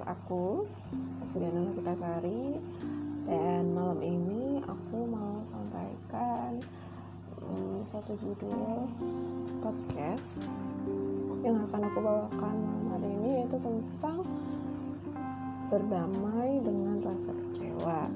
podcast 0.00 0.16
aku 0.16 0.64
kita 1.76 1.92
Sari 1.92 2.56
dan 3.28 3.68
malam 3.76 4.00
ini 4.00 4.56
aku 4.64 5.04
mau 5.04 5.44
sampaikan 5.44 6.56
um, 7.44 7.84
satu 7.84 8.16
judul 8.16 8.88
podcast 9.60 10.48
yang 11.44 11.60
akan 11.68 11.84
aku 11.84 12.00
bawakan 12.00 12.56
malam 12.64 12.86
hari 12.96 13.08
ini 13.12 13.30
yaitu 13.44 13.60
tentang 13.60 14.24
berdamai 15.68 16.64
dengan 16.64 16.96
rasa 17.04 17.36
kecewa. 17.36 18.08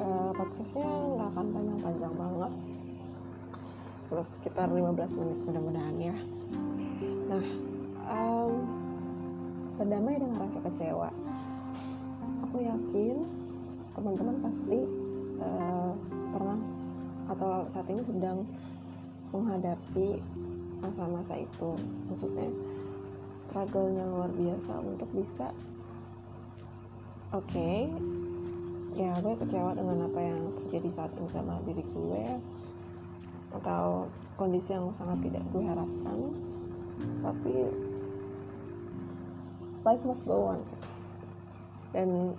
Uh, 0.00 0.32
podcastnya 0.40 0.88
nggak 0.88 1.28
akan 1.36 1.46
panjang-panjang 1.52 2.14
banget. 2.16 2.52
Terus 4.08 4.28
sekitar 4.40 4.72
15 4.72 5.20
menit 5.20 5.38
mudah-mudahan 5.44 5.96
ya 6.00 6.16
berdamai 9.88 10.20
dengan 10.20 10.36
rasa 10.36 10.60
kecewa. 10.60 11.08
Aku 12.44 12.60
yakin 12.60 13.24
teman-teman 13.96 14.36
pasti 14.44 14.84
uh, 15.40 15.96
pernah 16.28 16.60
atau 17.32 17.64
saat 17.72 17.88
ini 17.88 18.04
sedang 18.04 18.44
menghadapi 19.32 20.20
masa-masa 20.84 21.40
itu. 21.40 21.72
Maksudnya 22.12 22.52
struggle-nya 23.48 24.04
luar 24.12 24.28
biasa 24.28 24.76
untuk 24.84 25.08
bisa 25.16 25.56
oke 27.32 27.48
okay, 27.48 27.88
ya 28.92 29.16
gue 29.24 29.40
kecewa 29.40 29.72
dengan 29.72 30.04
apa 30.04 30.20
yang 30.20 30.52
terjadi 30.52 30.88
saat 30.92 31.16
ini 31.16 31.32
sama 31.32 31.56
diri 31.64 31.80
gue 31.80 32.24
atau 33.56 34.04
kondisi 34.36 34.76
yang 34.76 34.92
sangat 34.92 35.24
tidak 35.24 35.40
gue 35.48 35.64
harapkan 35.64 36.18
tapi 37.24 37.87
life 39.88 40.04
must 40.04 40.28
go 40.28 40.52
on. 40.52 40.60
Dan 41.96 42.36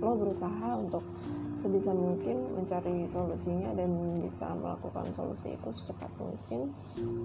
lo 0.00 0.16
berusaha 0.16 0.80
untuk 0.80 1.04
sebisa 1.52 1.92
mungkin 1.92 2.56
mencari 2.56 3.04
solusinya 3.04 3.76
dan 3.76 3.90
bisa 4.24 4.48
melakukan 4.56 5.12
solusi 5.12 5.52
itu 5.52 5.68
secepat 5.68 6.08
mungkin. 6.16 6.72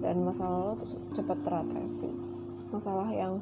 Dan 0.04 0.20
masalah 0.28 0.76
lo 0.76 0.84
cepat 1.16 1.38
teratasi. 1.40 2.12
Masalah 2.68 3.08
yang 3.08 3.40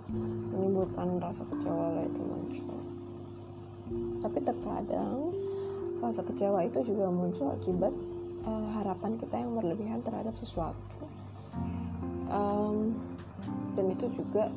menimbulkan 0.54 1.18
rasa 1.18 1.42
kecewa 1.50 1.98
lo 1.98 2.02
itu 2.06 2.22
muncul. 2.22 2.78
Tapi 4.22 4.38
terkadang 4.46 5.34
rasa 5.98 6.22
kecewa 6.22 6.62
itu 6.62 6.78
juga 6.86 7.10
muncul 7.10 7.50
akibat 7.50 7.94
uh, 8.46 8.68
harapan 8.78 9.18
kita 9.18 9.34
yang 9.38 9.58
berlebihan 9.58 10.00
terhadap 10.06 10.34
sesuatu. 10.38 10.78
Um, 12.32 12.96
dan 13.76 13.92
itu 13.92 14.06
juga 14.12 14.52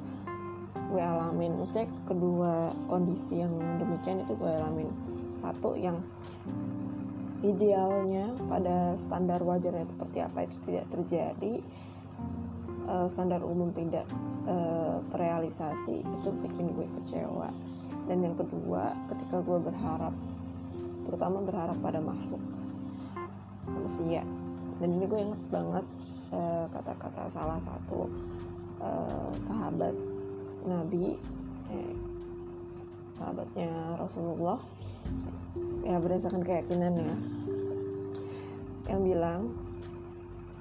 gue 0.95 1.03
alamin. 1.03 1.59
Maksudnya 1.59 1.91
kedua 2.07 2.71
kondisi 2.87 3.43
yang 3.43 3.51
demikian 3.75 4.23
itu 4.23 4.31
gue 4.39 4.47
alamin. 4.47 4.87
Satu 5.35 5.75
yang 5.75 5.99
idealnya 7.43 8.31
pada 8.47 8.95
standar 8.95 9.43
wajarnya 9.43 9.83
seperti 9.83 10.23
apa 10.23 10.47
itu 10.47 10.55
tidak 10.63 10.87
terjadi 10.87 11.53
uh, 12.87 13.07
standar 13.11 13.43
umum 13.43 13.75
tidak 13.75 14.07
uh, 14.47 15.03
terrealisasi 15.11 15.99
itu 15.99 16.29
bikin 16.39 16.71
gue 16.71 16.87
kecewa. 17.03 17.51
Dan 18.07 18.23
yang 18.23 18.39
kedua 18.39 18.95
ketika 19.11 19.43
gue 19.43 19.59
berharap 19.59 20.15
terutama 21.03 21.43
berharap 21.43 21.75
pada 21.83 21.99
makhluk 21.99 22.39
manusia. 23.67 24.23
Dan 24.79 24.95
ini 24.95 25.05
gue 25.07 25.21
inget 25.21 25.41
banget 25.53 25.85
eh, 26.35 26.65
kata-kata 26.69 27.31
salah 27.31 27.55
satu 27.61 28.09
sahabat 29.47 29.95
Nabi 30.65 31.15
eh, 31.69 31.95
sahabatnya 33.15 33.95
Rasulullah. 33.95 34.59
Ya 35.85 36.01
berdasarkan 36.01 36.41
keyakinannya 36.41 37.13
yang 38.89 39.01
bilang 39.01 39.41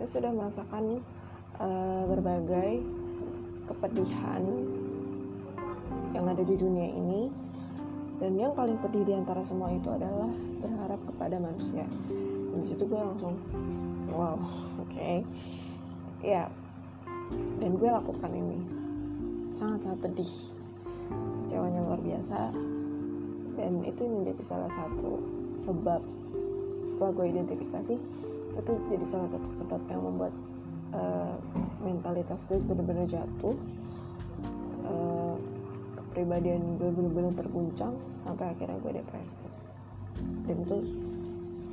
saya 0.00 0.08
sudah 0.08 0.32
merasakan 0.32 1.00
uh, 1.60 2.02
berbagai 2.08 2.80
kepedihan 3.64 4.42
yang 6.12 6.24
ada 6.28 6.44
di 6.44 6.56
dunia 6.56 6.88
ini 6.88 7.32
dan 8.20 8.36
yang 8.38 8.52
paling 8.52 8.78
pedih 8.80 9.04
di 9.04 9.12
antara 9.16 9.40
semua 9.44 9.72
itu 9.72 9.88
adalah 9.90 10.30
berharap 10.60 11.00
kepada 11.08 11.36
manusia. 11.40 11.84
Dan 12.52 12.58
di 12.60 12.66
situ 12.68 12.84
gue 12.86 13.00
langsung 13.00 13.34
wow 14.12 14.36
oke. 14.80 14.92
Okay. 14.92 15.24
ya 16.24 16.48
dan 17.60 17.76
gue 17.76 17.88
lakukan 17.88 18.32
ini 18.32 18.83
sangat 19.64 19.80
sangat 19.88 19.98
pedih. 20.04 20.32
Kecewanya 21.48 21.80
luar 21.80 22.00
biasa. 22.04 22.52
Dan 23.56 23.72
itu 23.88 24.02
menjadi 24.04 24.42
salah 24.44 24.68
satu 24.68 25.24
sebab 25.56 26.04
setelah 26.84 27.10
gue 27.16 27.26
identifikasi 27.32 27.94
itu 28.54 28.72
jadi 28.92 29.06
salah 29.08 29.28
satu 29.30 29.48
sebab 29.56 29.80
yang 29.88 30.04
membuat 30.04 30.34
uh, 30.92 31.32
mentalitas 31.80 32.44
gue 32.44 32.60
benar-benar 32.60 33.08
jatuh. 33.08 33.56
Uh, 34.84 35.36
kepribadian 35.96 36.76
gue 36.76 36.92
benar-benar 36.92 37.32
terguncang 37.32 37.96
sampai 38.20 38.52
akhirnya 38.52 38.76
gue 38.84 39.00
depresi. 39.00 39.48
Dan 40.44 40.60
itu 40.60 40.76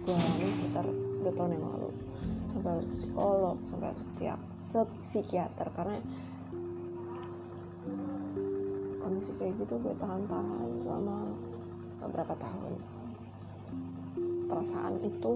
gue 0.08 0.16
alami 0.16 0.48
sekitar 0.48 0.86
dua 1.22 1.32
tahun 1.36 1.60
yang 1.60 1.66
lalu. 1.76 1.90
Sampai 2.56 2.70
harus 2.72 2.88
psikolog 2.96 3.58
sampai 3.68 3.88
harus 3.92 4.04
psikiater 5.04 5.68
karena 5.76 6.00
kondisi 9.22 9.38
kayak 9.38 9.54
gitu 9.62 9.78
gue 9.86 9.94
tahan-tahan 10.02 10.70
selama 10.82 11.18
beberapa 12.02 12.34
tahun. 12.42 12.74
Perasaan 14.50 14.98
itu 15.06 15.32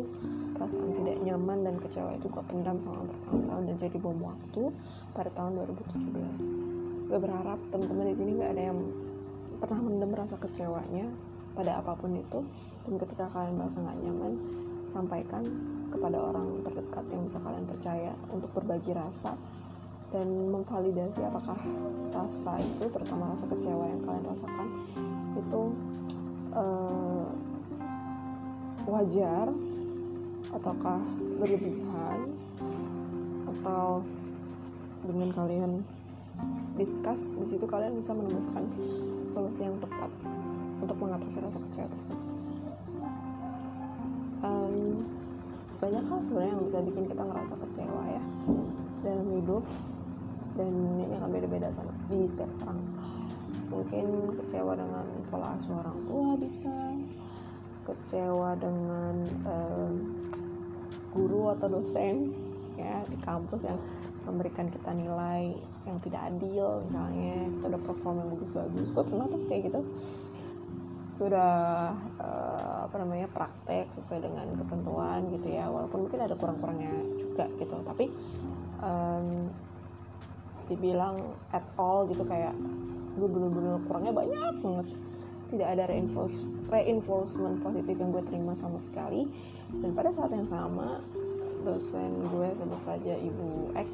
perasaan 0.57 0.90
tidak 0.97 1.22
nyaman 1.22 1.62
dan 1.62 1.75
kecewa 1.78 2.18
itu 2.18 2.25
gue 2.25 2.44
pendam 2.50 2.81
selama 2.81 3.13
bertahun-tahun 3.13 3.63
dan 3.69 3.75
jadi 3.78 3.97
bom 4.01 4.18
waktu 4.25 4.73
pada 5.13 5.29
tahun 5.38 5.62
2017 5.69 7.13
gue 7.13 7.19
berharap 7.22 7.62
teman-teman 7.69 8.09
di 8.09 8.18
sini 8.18 8.31
nggak 8.41 8.51
ada 8.57 8.63
yang 8.73 8.79
pernah 9.62 9.79
mendem 9.85 10.12
rasa 10.17 10.35
kecewanya 10.41 11.06
pada 11.53 11.78
apa 11.78 11.94
pun 11.94 12.17
itu. 12.17 12.41
Dan 12.90 12.97
ketika 12.97 13.29
kalian 13.29 13.53
merasa 13.53 13.85
nggak 13.85 14.02
nyaman 14.02 14.34
sampaikan 14.90 15.46
kepada 15.94 16.17
orang 16.17 16.66
terdekat 16.66 17.06
yang 17.13 17.22
bisa 17.22 17.38
kalian 17.38 17.69
percaya 17.69 18.17
untuk 18.34 18.50
berbagi 18.57 18.97
rasa 18.97 19.38
dan 20.15 20.31
memvalidasi 20.47 21.27
apakah 21.27 21.59
rasa 22.15 22.63
itu 22.63 22.87
terutama 22.87 23.35
rasa 23.35 23.43
kecewa 23.51 23.83
yang 23.83 23.99
kalian 24.07 24.23
rasakan 24.31 24.67
itu 25.35 25.61
uh, 26.55 27.27
wajar 28.87 29.51
ataukah 30.55 31.03
berlebihan 31.43 32.31
atau 33.51 33.99
dengan 35.03 35.29
kalian 35.35 35.71
discuss 36.79 37.35
di 37.35 37.47
situ 37.51 37.67
kalian 37.67 37.99
bisa 37.99 38.15
menemukan 38.15 38.63
solusi 39.27 39.67
yang 39.67 39.75
tepat 39.83 40.07
untuk 40.79 40.95
mengatasi 40.95 41.43
rasa 41.43 41.59
kecewa 41.59 41.87
tersebut. 41.91 42.21
Um, 44.45 45.01
banyak 45.83 46.03
hal 46.07 46.19
sebenarnya 46.23 46.51
yang 46.55 46.63
bisa 46.63 46.79
bikin 46.87 47.03
kita 47.09 47.23
ngerasa 47.25 47.53
kecewa 47.57 48.03
ya 48.07 48.23
dalam 49.03 49.28
hidup 49.37 49.63
dan 50.55 50.72
ini 50.72 51.13
akan 51.19 51.29
beda-beda 51.29 51.67
sama 51.75 51.91
di 52.07 52.25
setiap 52.28 52.49
orang. 52.63 52.79
Mungkin 53.67 54.05
kecewa 54.40 54.73
dengan 54.79 55.05
pola 55.28 55.59
asuh 55.59 55.75
orang 55.84 55.99
tua 56.07 56.29
bisa 56.40 56.75
kecewa 57.85 58.57
dengan 58.57 59.16
um, 59.46 59.93
guru 61.13 61.53
atau 61.53 61.67
dosen 61.69 62.34
ya 62.75 62.99
di 63.07 63.16
kampus 63.23 63.63
yang 63.63 63.79
memberikan 64.25 64.67
kita 64.67 64.91
nilai 64.91 65.53
yang 65.85 66.02
tidak 66.02 66.28
adil 66.34 66.81
misalnya 66.90 67.46
kita 67.46 67.66
udah 67.72 67.81
perform 67.85 68.16
yang 68.25 68.29
bagus-bagus 68.34 68.87
gue 68.90 69.03
pernah 69.05 69.25
tuh 69.29 69.41
kayak 69.47 69.61
gitu? 69.69 69.81
Gue 71.16 71.28
udah 71.31 71.93
uh, 72.19 72.78
apa 72.90 72.96
namanya 72.99 73.28
praktek 73.31 73.87
sesuai 73.96 74.25
dengan 74.25 74.49
ketentuan 74.55 75.19
gitu 75.31 75.47
ya 75.52 75.69
walaupun 75.72 76.09
mungkin 76.09 76.19
ada 76.19 76.35
kurang-kurangnya 76.35 76.91
juga 77.16 77.46
gitu. 77.55 77.75
Tapi 77.85 78.05
um, 78.81 79.47
dibilang 80.66 81.17
at 81.53 81.66
all 81.78 82.06
gitu 82.09 82.26
kayak 82.26 82.53
gue 83.16 83.28
bener-bener 83.29 83.79
kurangnya 83.88 84.14
banyak 84.14 84.56
banget. 84.59 84.88
Tidak 85.46 85.67
ada 85.67 85.84
reinforce, 85.88 86.44
reinforcement 86.73 87.62
positif 87.62 87.96
yang 87.96 88.09
gue 88.12 88.23
terima 88.26 88.58
sama 88.58 88.82
sekali. 88.82 89.29
Dan 89.72 89.94
pada 89.94 90.09
saat 90.12 90.34
yang 90.34 90.46
sama 90.46 91.00
dosen 91.66 92.29
gue 92.29 92.47
sebut 92.53 92.82
saja 92.85 93.14
ibu 93.17 93.73
X 93.73 93.90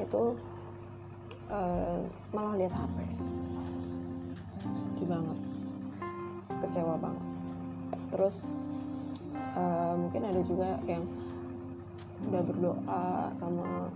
itu 0.00 0.22
uh, 1.48 2.00
malah 2.32 2.54
lihat 2.56 2.72
HP 2.72 2.96
sedih 4.76 5.08
banget. 5.08 5.38
Kecewa 6.60 6.94
banget. 7.00 7.26
Terus 8.12 8.36
uh, 9.56 9.94
mungkin 9.96 10.22
ada 10.28 10.40
juga 10.44 10.76
yang 10.84 11.04
udah 12.28 12.42
berdoa 12.44 13.04
sama 13.32 13.88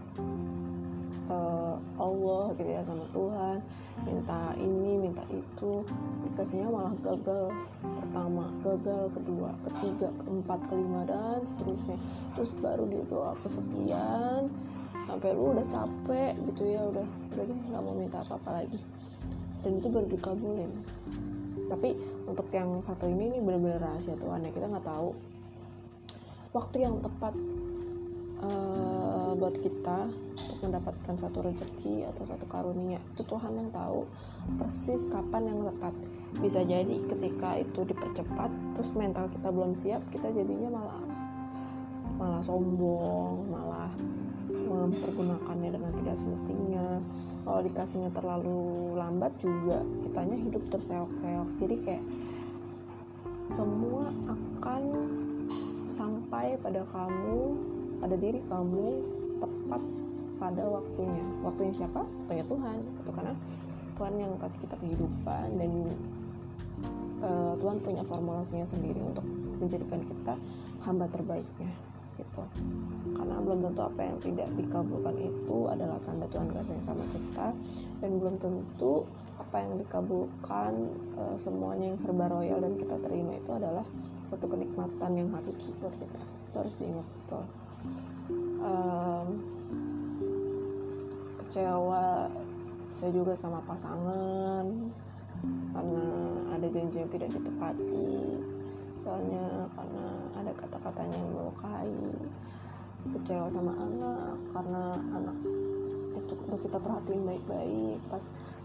uh, 1.29 1.77
Allah 1.97 2.53
gitu 2.59 2.71
ya 2.71 2.83
sama 2.85 3.05
Tuhan. 3.13 3.57
Minta 4.05 4.53
ini 4.59 4.93
minta 4.99 5.25
itu. 5.31 5.85
Dikasihnya 6.27 6.69
malah 6.69 6.95
gagal. 7.01 7.53
Pertama 7.81 8.51
gagal 8.65 9.05
kedua 9.15 9.51
ketiga 9.71 10.09
keempat 10.25 10.61
kelima 10.69 11.01
dan 11.07 11.41
seterusnya. 11.47 11.99
Terus 12.35 12.51
baru 12.59 12.85
dia 12.91 13.05
doa 13.07 13.33
kesekian 13.41 14.51
sampai 15.05 15.37
lu 15.37 15.53
udah 15.53 15.67
capek 15.69 16.33
gitu 16.49 16.65
ya 16.65 16.81
udah 16.89 17.05
udah 17.05 17.45
deh 17.45 17.59
nggak 17.69 17.83
mau 17.85 17.95
minta 17.95 18.25
apa 18.25 18.41
apa 18.41 18.51
lagi. 18.63 18.81
Dan 19.65 19.81
itu 19.81 19.89
baru 19.89 20.07
dikabulin. 20.09 20.73
Tapi 21.65 21.97
untuk 22.29 22.49
yang 22.53 22.77
satu 22.85 23.09
ini 23.09 23.37
nih 23.37 23.41
bener-bener 23.41 23.81
rahasia 23.81 24.17
Tuhan 24.17 24.45
ya. 24.45 24.51
Kita 24.53 24.67
nggak 24.69 24.85
tahu 24.85 25.13
waktu 26.55 26.77
yang 26.87 27.01
tepat 27.03 27.35
uh, 28.45 29.33
buat 29.35 29.55
kita 29.59 30.09
mendapatkan 30.65 31.15
satu 31.15 31.45
rezeki 31.45 32.09
atau 32.15 32.25
satu 32.25 32.49
karunia. 32.49 32.99
Itu 33.13 33.23
Tuhan 33.29 33.53
yang 33.55 33.69
tahu 33.71 34.09
persis 34.57 35.05
kapan 35.13 35.53
yang 35.53 35.59
tepat. 35.69 35.95
Bisa 36.41 36.61
jadi 36.65 36.97
ketika 37.05 37.61
itu 37.61 37.81
dipercepat 37.85 38.51
terus 38.75 38.91
mental 38.97 39.31
kita 39.31 39.49
belum 39.53 39.77
siap 39.79 40.03
kita 40.11 40.33
jadinya 40.33 40.73
malah 40.75 41.01
malah 42.15 42.43
sombong 42.43 43.51
malah 43.51 43.91
mempergunakannya 44.51 45.71
dengan 45.75 45.93
tidak 46.03 46.17
semestinya. 46.19 46.87
Kalau 47.45 47.61
dikasihnya 47.61 48.11
terlalu 48.17 48.97
lambat 48.97 49.33
juga 49.43 49.85
kitanya 50.01 50.37
hidup 50.41 50.63
terseok-seok. 50.73 51.49
Jadi 51.61 51.77
kayak 51.85 52.05
semua 53.53 54.09
akan 54.27 54.83
sampai 55.95 56.57
pada 56.59 56.83
kamu 56.91 57.39
pada 58.03 58.17
diri 58.19 58.41
kamu 58.51 58.89
pada 60.39 60.63
waktunya. 60.67 61.25
Waktunya 61.43 61.75
siapa? 61.75 62.03
Waktunya 62.03 62.45
Tuhan. 62.47 62.79
Itu 63.03 63.11
karena 63.15 63.35
Tuhan 63.95 64.15
yang 64.19 64.33
kasih 64.43 64.59
kita 64.67 64.77
kehidupan 64.83 65.47
dan 65.55 65.71
uh, 67.23 67.55
Tuhan 67.59 67.79
punya 67.81 68.03
formulasinya 68.03 68.67
sendiri 68.67 68.99
untuk 68.99 69.23
menjadikan 69.63 70.03
kita 70.03 70.35
hamba 70.83 71.07
terbaiknya 71.09 71.71
gitu. 72.15 72.43
Karena 73.15 73.37
belum 73.43 73.59
tentu 73.71 73.83
apa 73.83 74.01
yang 74.07 74.19
tidak 74.23 74.49
dikabulkan 74.55 75.17
itu 75.19 75.59
adalah 75.67 75.99
tanda 76.03 76.27
Tuhan 76.31 76.51
kasih 76.55 76.79
sama 76.83 77.03
kita. 77.11 77.55
Dan 78.03 78.23
belum 78.23 78.39
tentu 78.39 79.07
apa 79.35 79.57
yang 79.63 79.75
dikabulkan 79.83 80.73
uh, 81.19 81.37
semuanya 81.39 81.95
yang 81.95 81.99
serba 81.99 82.31
royal 82.31 82.63
dan 82.63 82.79
kita 82.79 82.97
terima 83.03 83.35
itu 83.35 83.51
adalah 83.51 83.83
satu 84.23 84.47
kenikmatan 84.47 85.11
yang 85.15 85.29
hakiki 85.35 85.75
buat 85.83 85.95
kita. 85.95 86.23
Itu 86.51 86.57
harus 86.63 86.75
diingat 86.79 87.07
betul. 87.07 87.45
Um, 88.65 89.27
kecewa. 91.55 92.27
Saya 92.99 93.15
juga 93.15 93.31
sama 93.39 93.63
pasangan. 93.63 94.67
Karena 95.71 96.07
ada 96.51 96.67
janji 96.67 96.99
yang 96.99 97.11
tidak 97.15 97.31
ditepati. 97.31 98.43
Soalnya 98.99 99.71
karena 99.79 100.07
ada 100.35 100.51
kata-katanya 100.59 101.15
yang 101.15 101.31
melukai. 101.31 101.95
Kecewa 103.07 103.47
sama 103.47 103.71
anak. 103.79 104.35
Karena 104.51 104.99
anak 105.15 105.37
itu 106.19 106.35
udah 106.35 106.59
kita 106.59 106.79
perhatiin 106.83 107.23
baik-baik. 107.23 108.03
Pas 108.11 108.25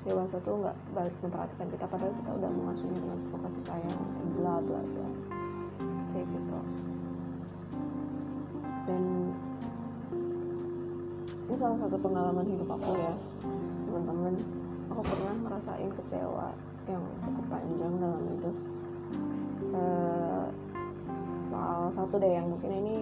dewasa 0.09 0.41
tuh 0.41 0.57
nggak 0.57 0.77
balik 0.97 1.13
memperhatikan 1.21 1.69
kita. 1.69 1.85
Padahal 1.85 2.13
kita 2.25 2.31
udah 2.41 2.49
mengasuhnya 2.49 2.97
dengan 3.05 3.19
kasih 3.45 3.63
sayang. 3.69 4.01
Bla 4.33 4.57
bla 4.65 4.81
bla 4.81 5.18
salah 11.59 11.75
satu 11.75 11.99
pengalaman 11.99 12.47
hidup 12.47 12.71
aku 12.71 12.95
ya. 12.95 13.11
Teman-teman 13.83 14.31
aku 14.87 15.01
pernah 15.03 15.35
ngerasain 15.43 15.91
kecewa 15.91 16.55
yang 16.87 17.03
cukup 17.19 17.45
panjang 17.51 17.93
dalam 17.99 18.23
hidup. 18.31 18.55
Uh, 19.75 20.47
soal 21.51 21.91
satu 21.91 22.15
deh 22.15 22.31
yang 22.31 22.47
mungkin 22.47 22.71
ini 22.71 22.95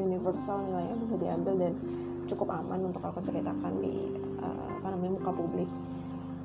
universal 0.00 0.64
nilainya 0.64 0.96
bisa 1.04 1.20
diambil 1.20 1.54
dan 1.60 1.76
cukup 2.24 2.48
aman 2.48 2.88
untuk 2.88 3.04
aku 3.04 3.20
ceritakan 3.20 3.76
di 3.84 4.16
uh, 4.40 4.66
apa 4.80 4.88
namanya 4.88 5.20
muka 5.20 5.32
publik. 5.36 5.70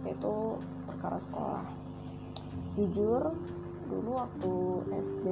Yaitu 0.03 0.59
perkara 0.83 1.15
sekolah. 1.15 1.63
Jujur 2.75 3.31
dulu 3.87 4.11
waktu 4.19 4.53
SD 4.99 5.27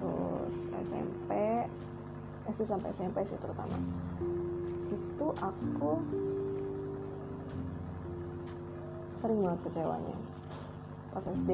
terus 0.00 0.56
SMP 0.80 1.30
SD 2.48 2.62
sampai 2.64 2.88
SMP 2.94 3.20
sih 3.26 3.36
terutama 3.36 3.76
itu 4.90 5.26
aku 5.38 6.02
sering 9.16 9.40
banget 9.40 9.60
kecewanya. 9.70 10.16
Pas 11.14 11.24
SD 11.24 11.50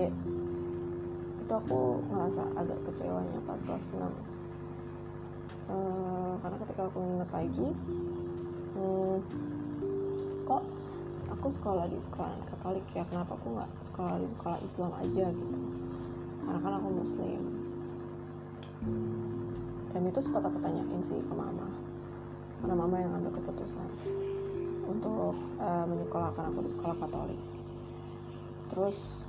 itu 1.46 1.54
aku 1.54 2.02
ngerasa 2.10 2.42
agak 2.58 2.74
kecewanya 2.90 3.38
pas 3.46 3.62
kelas 3.62 3.86
6 3.94 4.02
uh, 5.70 6.34
karena 6.42 6.56
ketika 6.58 6.82
aku 6.90 6.98
inget 7.06 7.30
lagi 7.30 7.68
hmm, 8.74 9.16
kok 10.42 10.62
aku 11.30 11.46
sekolah 11.54 11.86
di 11.86 12.02
sekolah 12.02 12.34
Katolik 12.50 12.82
ya? 12.90 13.06
Kenapa 13.06 13.38
aku 13.38 13.54
nggak 13.54 13.70
sekolah 13.86 14.18
di 14.18 14.26
sekolah 14.34 14.58
Islam 14.66 14.90
aja 14.98 15.26
gitu? 15.30 15.58
Karena 16.42 16.58
kan 16.58 16.72
aku 16.82 16.88
Muslim. 16.90 17.42
Dan 19.94 20.02
itu 20.02 20.18
sempat 20.18 20.42
aku 20.50 20.58
tanyain 20.58 21.02
sih 21.06 21.22
ke 21.22 21.34
mama 21.34 21.66
karena 22.60 22.74
mama 22.74 22.96
yang 22.98 23.12
ambil 23.20 23.32
keputusan 23.36 23.88
untuk 24.86 25.34
uh, 25.58 25.84
menyekolahkan 25.84 26.44
aku 26.54 26.60
di 26.64 26.70
sekolah 26.72 26.96
Katolik 26.96 27.40
terus 28.70 29.22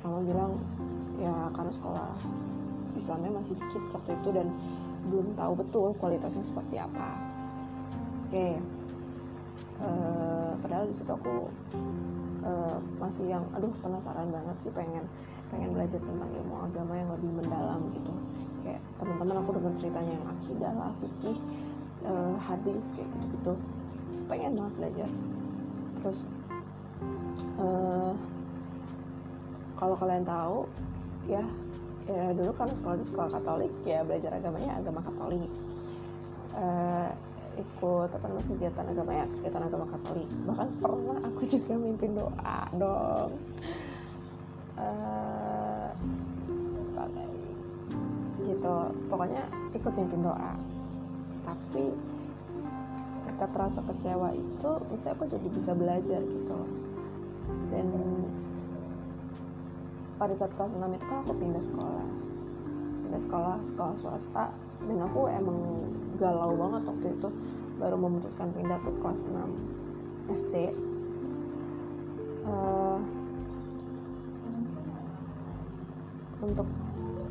mama 0.00 0.18
bilang 0.24 0.52
ya 1.20 1.52
karena 1.52 1.72
sekolah 1.72 2.10
Islamnya 2.96 3.30
masih 3.38 3.54
dikit 3.56 3.82
waktu 3.94 4.10
itu 4.18 4.28
dan 4.34 4.48
belum 5.08 5.32
tahu 5.36 5.52
betul 5.56 5.88
kualitasnya 5.96 6.44
seperti 6.44 6.76
apa 6.76 7.16
oke 8.28 8.32
okay. 8.32 8.52
uh, 9.80 9.88
eh, 9.88 10.52
padahal 10.60 10.84
di 10.88 10.94
situ 10.96 11.08
aku 11.08 11.48
uh, 12.44 12.76
masih 13.00 13.32
yang 13.32 13.44
aduh 13.56 13.72
penasaran 13.80 14.28
banget 14.28 14.56
sih 14.60 14.72
pengen 14.72 15.04
pengen 15.50 15.74
belajar 15.74 15.98
tentang 15.98 16.30
ilmu 16.30 16.56
agama 16.62 16.94
yang 16.94 17.10
lebih 17.10 17.30
mendalam 17.42 17.80
gitu 17.96 18.12
kayak 18.60 18.80
teman-teman 19.00 19.36
aku 19.40 19.50
dengar 19.56 19.72
ceritanya 19.80 20.12
yang 20.14 20.26
akidah 20.30 20.72
lah 20.76 20.90
fikih 21.00 21.38
uh, 22.04 22.36
hadis 22.40 22.84
kayak 22.96 23.08
gitu 23.08 23.26
gitu 23.36 23.52
pengen 24.30 24.54
banget 24.54 24.74
belajar. 24.78 25.08
Terus 26.00 26.18
uh, 27.58 28.12
kalau 29.74 29.96
kalian 29.98 30.24
tahu 30.24 30.68
ya 31.26 31.42
ya 32.10 32.34
dulu 32.34 32.50
kan 32.56 32.68
sekolah 32.70 32.96
di 32.98 33.06
sekolah 33.06 33.28
Katolik 33.38 33.72
ya 33.86 34.02
belajar 34.02 34.38
agamanya 34.38 34.78
agama 34.78 35.00
Katolik. 35.04 35.50
Uh, 36.50 37.10
ikut 37.58 38.08
apa 38.08 38.24
namanya 38.24 38.46
kegiatan 38.46 38.86
agama 38.88 39.10
ya 39.12 39.26
kegiatan 39.36 39.62
agama 39.66 39.86
Katolik. 39.90 40.28
Bahkan 40.46 40.68
pernah 40.80 41.18
aku 41.26 41.42
juga 41.44 41.74
mimpin 41.76 42.10
doa 42.16 42.58
dong. 42.78 43.30
Uh, 44.80 45.90
gitu. 48.50 48.76
Pokoknya 49.08 49.42
ikut 49.76 49.92
mimpin 49.94 50.20
doa 50.24 50.52
tapi 51.44 51.84
ketika 53.20 53.46
terasa 53.52 53.80
kecewa 53.84 54.32
itu 54.36 54.70
mesti 54.90 55.08
aku 55.12 55.24
jadi 55.28 55.48
bisa 55.48 55.72
belajar 55.72 56.20
gitu 56.20 56.58
dan 57.70 57.86
pada 60.20 60.36
saat 60.36 60.52
kelas 60.52 60.76
6 60.76 60.84
itu 60.84 61.04
kan 61.08 61.18
aku 61.24 61.32
pindah 61.32 61.64
sekolah. 61.64 62.06
Pindah 63.08 63.22
sekolah 63.24 63.56
sekolah 63.72 63.94
swasta. 63.96 64.44
Dan 64.84 65.00
aku 65.00 65.32
emang 65.32 65.88
galau 66.20 66.52
banget 66.60 66.82
waktu 66.92 67.06
itu. 67.16 67.28
Baru 67.80 67.96
memutuskan 67.96 68.52
pindah 68.52 68.76
tuh 68.84 68.92
kelas 69.00 69.24
6 69.24 69.32
SD 70.30 70.54
uh, 72.44 73.00
untuk 76.44 76.68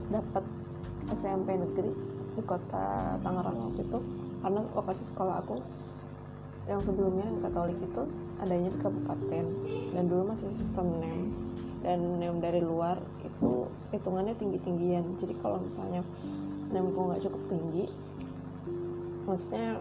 dapat 0.09 0.43
SMP 1.17 1.57
negeri 1.57 1.91
di 2.37 2.41
kota 2.45 3.17
Tangerang 3.21 3.57
waktu 3.69 3.81
itu. 3.85 3.99
Karena 4.39 4.61
lokasi 4.71 5.03
sekolah 5.09 5.43
aku 5.43 5.59
yang 6.69 6.77
sebelumnya 6.79 7.25
yang 7.25 7.41
Katolik 7.41 7.79
itu 7.81 8.03
adanya 8.39 8.69
di 8.69 8.79
kabupaten. 8.79 9.45
Dan 9.95 10.03
dulu 10.05 10.23
masih 10.31 10.47
sistem 10.55 11.01
NEM. 11.01 11.21
Dan 11.79 11.99
nem 12.19 12.37
dari 12.43 12.59
luar 12.59 12.99
itu 13.23 13.71
hitungannya 13.95 14.35
tinggi 14.35 14.59
tinggian 14.59 15.15
jadi 15.15 15.31
kalau 15.39 15.63
misalnya 15.63 16.03
nemku 16.69 17.07
nggak 17.07 17.23
cukup 17.23 17.41
tinggi 17.47 17.87
maksudnya 19.29 19.77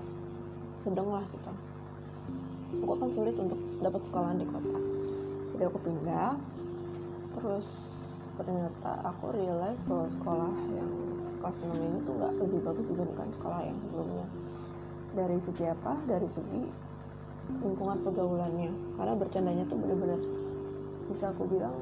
sedang 0.85 1.09
lah 1.09 1.25
gitu. 1.33 1.53
Aku 2.85 2.93
akan 3.01 3.09
sulit 3.09 3.37
untuk 3.41 3.57
dapat 3.81 4.01
sekolahan 4.05 4.37
di 4.37 4.47
kota. 4.47 4.79
Jadi 5.57 5.63
aku 5.65 5.79
pindah. 5.81 6.37
Terus 7.39 7.69
ternyata 8.37 8.93
aku 9.03 9.35
realize 9.35 9.81
bahwa 9.89 10.07
sekolah 10.07 10.53
yang 10.77 10.93
kelas 11.39 11.59
6 11.63 11.75
ini 11.75 11.99
tuh 12.03 12.13
nggak 12.19 12.33
lebih 12.43 12.61
bagus 12.67 12.87
dibandingkan 12.91 13.29
sekolah 13.35 13.61
yang 13.63 13.79
sebelumnya. 13.79 14.27
Dari 15.15 15.39
segi 15.41 15.65
apa? 15.67 15.93
Dari 16.05 16.29
segi 16.29 16.63
lingkungan 17.65 17.99
pergaulannya. 18.05 18.71
Karena 18.99 19.15
bercandanya 19.17 19.65
tuh 19.67 19.79
bener-bener 19.81 20.21
bisa 21.09 21.33
aku 21.33 21.49
bilang 21.49 21.75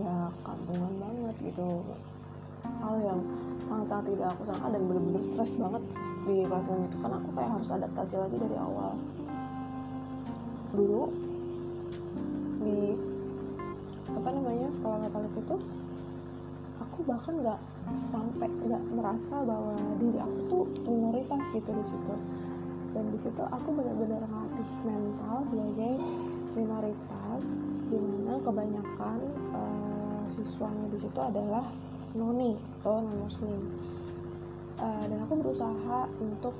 ya 0.00 0.32
kampungan 0.42 0.92
banget 0.98 1.36
gitu. 1.52 1.84
Hal 2.64 2.96
yang 3.04 3.20
sangat-sangat 3.68 4.04
tidak 4.16 4.28
aku 4.32 4.42
sangka 4.48 4.66
dan 4.72 4.82
bener-bener 4.88 5.22
stres 5.22 5.52
banget 5.60 5.82
di 6.24 6.36
kelas 6.48 6.66
itu 6.72 6.96
karena 7.04 7.16
aku 7.20 7.30
kayak 7.36 7.50
harus 7.52 7.68
adaptasi 7.68 8.14
lagi 8.16 8.36
dari 8.40 8.56
awal. 8.56 8.92
Dulu 10.72 11.02
di 12.64 12.78
apa 14.08 14.28
namanya 14.32 14.68
sekolah 14.72 14.98
katolik 15.04 15.34
itu 15.36 15.56
aku 16.94 17.02
bahkan 17.10 17.34
nggak 17.42 17.58
sampai 18.06 18.46
nggak 18.46 18.82
merasa 18.94 19.42
bahwa 19.42 19.74
diri 19.98 20.22
aku 20.22 20.38
tuh 20.46 20.64
minoritas 20.86 21.42
gitu 21.50 21.66
di 21.74 21.84
situ. 21.90 22.14
Dan 22.94 23.10
di 23.10 23.18
situ 23.18 23.42
aku 23.42 23.68
benar-benar 23.74 24.22
ngelatih 24.30 24.68
mental 24.86 25.42
sebagai 25.42 25.98
minoritas 26.54 27.42
di 27.90 27.98
mana 27.98 28.38
kebanyakan 28.38 29.18
uh, 29.50 30.22
siswanya 30.30 30.86
di 30.94 30.98
situ 31.02 31.18
adalah 31.18 31.66
noni 32.14 32.54
atau 32.78 33.02
non 33.02 33.26
muslim 33.26 33.74
uh, 34.78 35.02
dan 35.02 35.18
aku 35.26 35.34
berusaha 35.42 36.06
untuk 36.22 36.54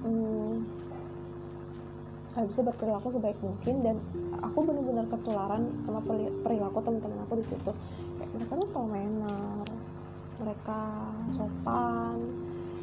um, 0.00 0.64
bisa 2.34 2.66
berperilaku 2.66 3.14
sebaik 3.14 3.38
mungkin 3.44 3.84
dan 3.84 3.96
aku 4.42 4.66
benar-benar 4.66 5.06
ketularan 5.06 5.70
sama 5.86 6.00
perilaku 6.42 6.82
teman-teman 6.82 7.22
aku 7.28 7.38
di 7.38 7.46
situ. 7.46 7.70
Kayak 8.18 8.30
mereka 8.34 8.52
tuh 8.58 8.68
tau 8.74 8.86
manner 8.90 9.53
mereka 10.44 11.00
sopan 11.32 12.20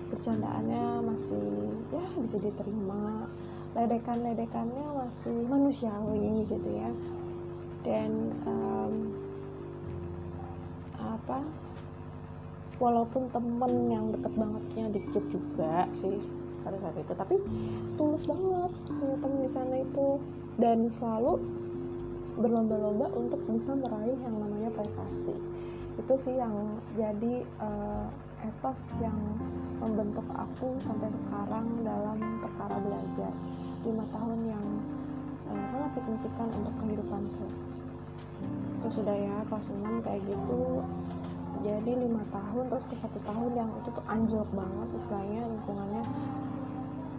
bercandaannya 0.10 1.06
masih 1.06 1.46
ya 1.94 2.06
bisa 2.18 2.38
diterima. 2.42 3.30
Ledekan-ledekannya 3.78 4.86
masih 4.98 5.46
manusiawi 5.46 6.44
gitu 6.50 6.70
ya. 6.74 6.90
Dan 7.86 8.34
um, 8.50 8.94
apa 10.98 11.46
walaupun 12.82 13.30
temen 13.30 13.74
yang 13.94 14.10
deket 14.10 14.34
bangetnya 14.34 14.86
dikit 14.90 15.24
juga 15.30 15.86
sih 15.94 16.18
pada 16.62 16.78
saat 16.82 16.98
itu 16.98 17.14
tapi 17.14 17.36
tulus 17.98 18.26
banget 18.26 18.74
punya 18.90 19.18
temen 19.22 19.40
di 19.46 19.52
sana 19.54 19.76
itu. 19.78 20.18
Dan 20.58 20.90
selalu 20.90 21.38
berlomba-lomba 22.42 23.08
untuk 23.14 23.40
bisa 23.46 23.78
meraih 23.78 24.18
yang 24.18 24.36
namanya 24.36 24.74
prestasi 24.74 25.51
itu 26.00 26.14
sih 26.22 26.36
yang 26.40 26.54
jadi 26.96 27.44
uh, 27.60 28.08
etos 28.42 28.96
yang 29.04 29.16
membentuk 29.78 30.26
aku 30.34 30.74
sampai 30.82 31.10
sekarang 31.12 31.66
dalam 31.86 32.18
perkara 32.42 32.78
belajar. 32.82 33.32
Lima 33.82 34.06
tahun 34.14 34.40
yang 34.46 34.66
uh, 35.52 35.66
sangat 35.70 36.02
signifikan 36.02 36.48
untuk 36.54 36.74
kehidupanku. 36.82 37.48
Terus 38.82 38.94
sudah 38.98 39.16
ya 39.16 39.38
kelas 39.46 39.68
6 39.70 40.06
kayak 40.06 40.22
gitu. 40.26 40.82
Jadi 41.62 41.92
lima 41.94 42.26
tahun 42.34 42.74
terus 42.74 42.90
ke 42.90 42.96
satu 42.98 43.22
tahun 43.22 43.54
yang 43.54 43.70
itu 43.70 43.90
tuh 43.94 44.06
anjlok 44.10 44.50
banget 44.50 44.88
istilahnya 44.98 45.46
lingkungannya 45.46 46.04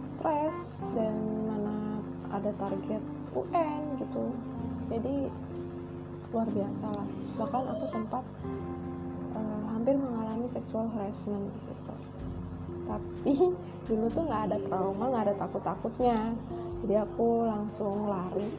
stres 0.03 0.57
dan 0.91 1.15
mana 1.47 2.03
ada 2.27 2.51
target 2.59 3.03
UN 3.31 3.81
gitu. 4.03 4.23
Jadi 4.91 5.31
luar 6.33 6.47
biasa 6.49 6.85
lah. 6.89 7.07
Bahkan 7.37 7.63
aku 7.77 7.85
sempat 7.87 8.23
uh, 9.37 9.63
hampir 9.71 9.95
mengalami 9.95 10.49
seksual 10.49 10.89
harassment 10.91 11.47
di 11.47 11.73
tapi 12.83 13.31
dulu 13.87 14.05
tuh 14.11 14.27
nggak 14.27 14.43
ada 14.51 14.57
trauma 14.67 15.07
nggak 15.07 15.23
ada 15.31 15.35
takut 15.39 15.63
takutnya 15.63 16.35
jadi 16.83 16.99
aku 16.99 17.47
langsung 17.47 18.11
lari 18.11 18.51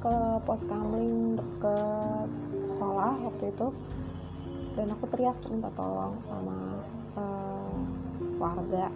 ke 0.00 0.16
pos 0.48 0.64
kamling 0.64 1.36
ke 1.60 1.76
sekolah 2.64 3.20
waktu 3.20 3.52
itu. 3.52 3.68
Dan 4.72 4.88
aku 4.88 5.04
teriak 5.12 5.36
minta 5.52 5.68
tolong 5.76 6.16
sama 6.24 6.80
uh, 7.20 7.76
warga. 8.40 8.88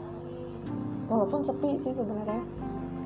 Walaupun 1.12 1.44
sepi 1.44 1.76
sih 1.84 1.92
sebenarnya. 1.92 2.40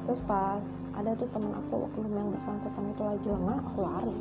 Terus 0.07 0.23
pas 0.31 0.62
ada 0.95 1.11
tuh 1.19 1.26
temen 1.35 1.50
aku 1.59 1.90
waktu 1.90 2.07
yang 2.07 2.31
bersangkutan 2.31 2.85
itu 2.95 3.02
lagi 3.02 3.26
lengah 3.26 3.59
aku 3.67 3.79
lari 3.83 4.19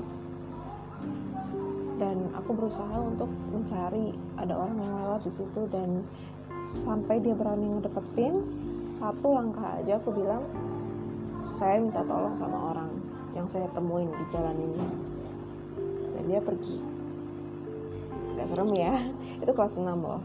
dan 2.00 2.32
aku 2.32 2.56
berusaha 2.56 2.96
untuk 2.96 3.28
mencari 3.52 4.16
ada 4.40 4.56
orang 4.56 4.80
yang 4.80 4.94
lewat 5.04 5.22
di 5.28 5.32
situ 5.36 5.62
dan 5.70 6.02
sampai 6.88 7.20
dia 7.20 7.36
berani 7.36 7.76
ngedeketin 7.76 8.40
satu 8.98 9.36
langkah 9.36 9.80
aja 9.80 10.00
aku 10.00 10.16
bilang 10.16 10.44
saya 11.60 11.84
minta 11.84 12.00
tolong 12.08 12.36
sama 12.40 12.72
orang 12.72 12.92
yang 13.36 13.48
saya 13.48 13.68
temuin 13.76 14.10
di 14.10 14.26
jalan 14.32 14.56
ini. 14.56 14.86
Dan 16.16 16.24
dia 16.28 16.40
pergi. 16.44 16.80
Gak 18.36 18.48
serem 18.52 18.72
ya? 18.76 18.96
Itu 19.44 19.52
kelas 19.52 19.76
6 19.76 19.84
loh. 19.84 20.24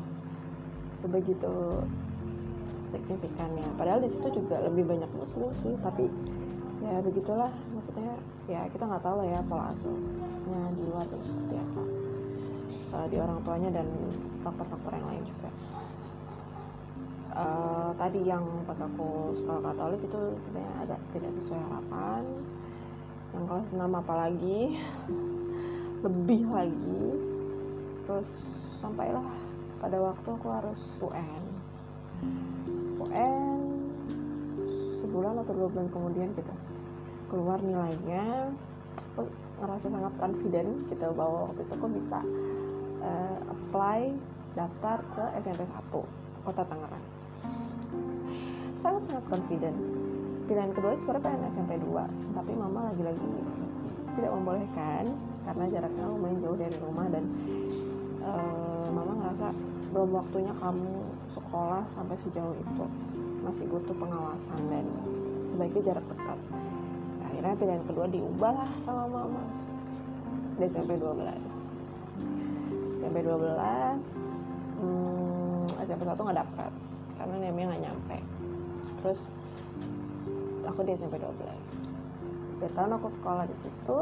Sebegitu 1.03 1.55
signifikannya. 2.95 3.67
Padahal 3.75 4.01
di 4.03 4.11
situ 4.11 4.31
juga 4.31 4.63
lebih 4.63 4.87
banyak 4.87 5.11
muslim 5.19 5.51
sih 5.59 5.75
tapi 5.83 6.07
ya 6.87 7.03
begitulah. 7.03 7.51
Maksudnya 7.75 8.15
ya 8.47 8.71
kita 8.71 8.87
nggak 8.87 9.03
tahu 9.03 9.23
lah 9.23 9.27
ya 9.27 9.41
pola 9.45 9.75
asuhnya 10.45 10.77
di 10.77 10.83
luar 10.85 11.09
itu 11.09 11.25
seperti 11.25 11.55
apa. 11.57 11.83
Uh, 12.95 13.07
di 13.09 13.17
orang 13.17 13.39
tuanya 13.49 13.71
dan 13.81 13.89
faktor-faktor 14.45 14.93
yang 14.93 15.07
lain 15.09 15.25
juga. 15.25 15.51
Uh, 17.35 17.91
tadi 17.97 18.21
yang 18.29 18.45
pas 18.69 18.79
aku 18.79 19.35
sekolah 19.41 19.73
Katolik 19.73 20.05
itu 20.05 20.21
sebenarnya 20.45 20.75
agak 20.85 21.01
tidak 21.17 21.33
sesuai 21.33 21.61
harapan. 21.65 22.23
Yang 23.33 23.45
kelas 23.49 23.69
6 23.73 23.89
apalagi 24.05 24.61
lebih 26.07 26.43
lagi. 26.53 27.05
Terus 28.05 28.31
sampailah 28.85 29.25
pada 29.81 29.97
waktu 29.97 30.29
aku 30.29 30.49
harus 30.53 30.81
UN 31.01 31.43
UN 33.01 33.61
sebulan 35.01 35.41
atau 35.41 35.57
dua 35.57 35.69
bulan 35.73 35.89
kemudian 35.89 36.29
gitu. 36.37 36.53
Keluar 37.33 37.59
nilainya 37.65 38.53
aku 39.15 39.31
ngerasa 39.63 39.87
sangat 39.87 40.15
confident 40.19 40.71
gitu 40.91 41.07
bahwa 41.15 41.47
waktu 41.47 41.63
itu 41.63 41.73
aku 41.79 41.89
bisa 41.95 42.19
uh, 42.99 43.39
apply 43.47 44.11
daftar 44.59 44.99
ke 45.15 45.25
SMP 45.39 45.63
1 45.71 46.43
Kota 46.43 46.63
Tangerang. 46.67 47.07
Sangat 48.83 49.03
sangat 49.07 49.25
confident. 49.31 49.79
Pilihan 50.45 50.71
kedua 50.75 50.99
sebenarnya 50.99 51.23
pengen 51.31 51.43
SMP 51.55 51.73
2 51.79 52.35
tapi 52.35 52.53
mama 52.59 52.91
lagi-lagi 52.91 53.31
tidak 54.19 54.31
membolehkan 54.35 55.05
karena 55.47 55.65
jaraknya 55.71 56.05
lumayan 56.11 56.39
jauh 56.43 56.59
dari 56.59 56.77
rumah 56.83 57.07
dan 57.09 57.25
uh, 58.27 58.87
mama 58.91 59.13
ngerasa 59.23 59.47
belum 59.95 60.11
waktunya 60.11 60.53
kamu 60.59 60.95
sekolah 61.31 61.87
sampai 61.87 62.19
sejauh 62.19 62.55
itu. 62.59 62.85
Masih 63.47 63.71
butuh 63.71 63.95
pengawasan 63.95 64.61
dan 64.67 64.85
sebaiknya 65.55 65.95
jarak 65.95 66.07
dekat 66.11 66.39
akhirnya 67.45 67.61
pilihan 67.61 67.85
kedua 67.85 68.09
diubah 68.09 68.57
lah 68.57 68.71
sama 68.81 69.05
mama. 69.05 69.45
Di 70.57 70.65
SMP 70.65 70.97
12 70.97 71.29
SMP 72.97 73.21
12 73.21 73.37
hmm, 74.81 75.69
SMP 75.85 76.09
1 76.09 76.17
nggak 76.17 76.41
dapet. 76.41 76.73
Karena 77.21 77.35
nemnya 77.37 77.69
nggak 77.69 77.85
nyampe. 77.85 78.17
Terus 79.05 79.21
aku 80.65 80.89
di 80.89 80.97
SMP 80.97 81.21
12 81.21 81.37
Dua 82.65 82.71
tahun 82.73 82.97
aku 82.97 83.13
sekolah 83.13 83.45
di 83.45 83.57
situ 83.61 83.99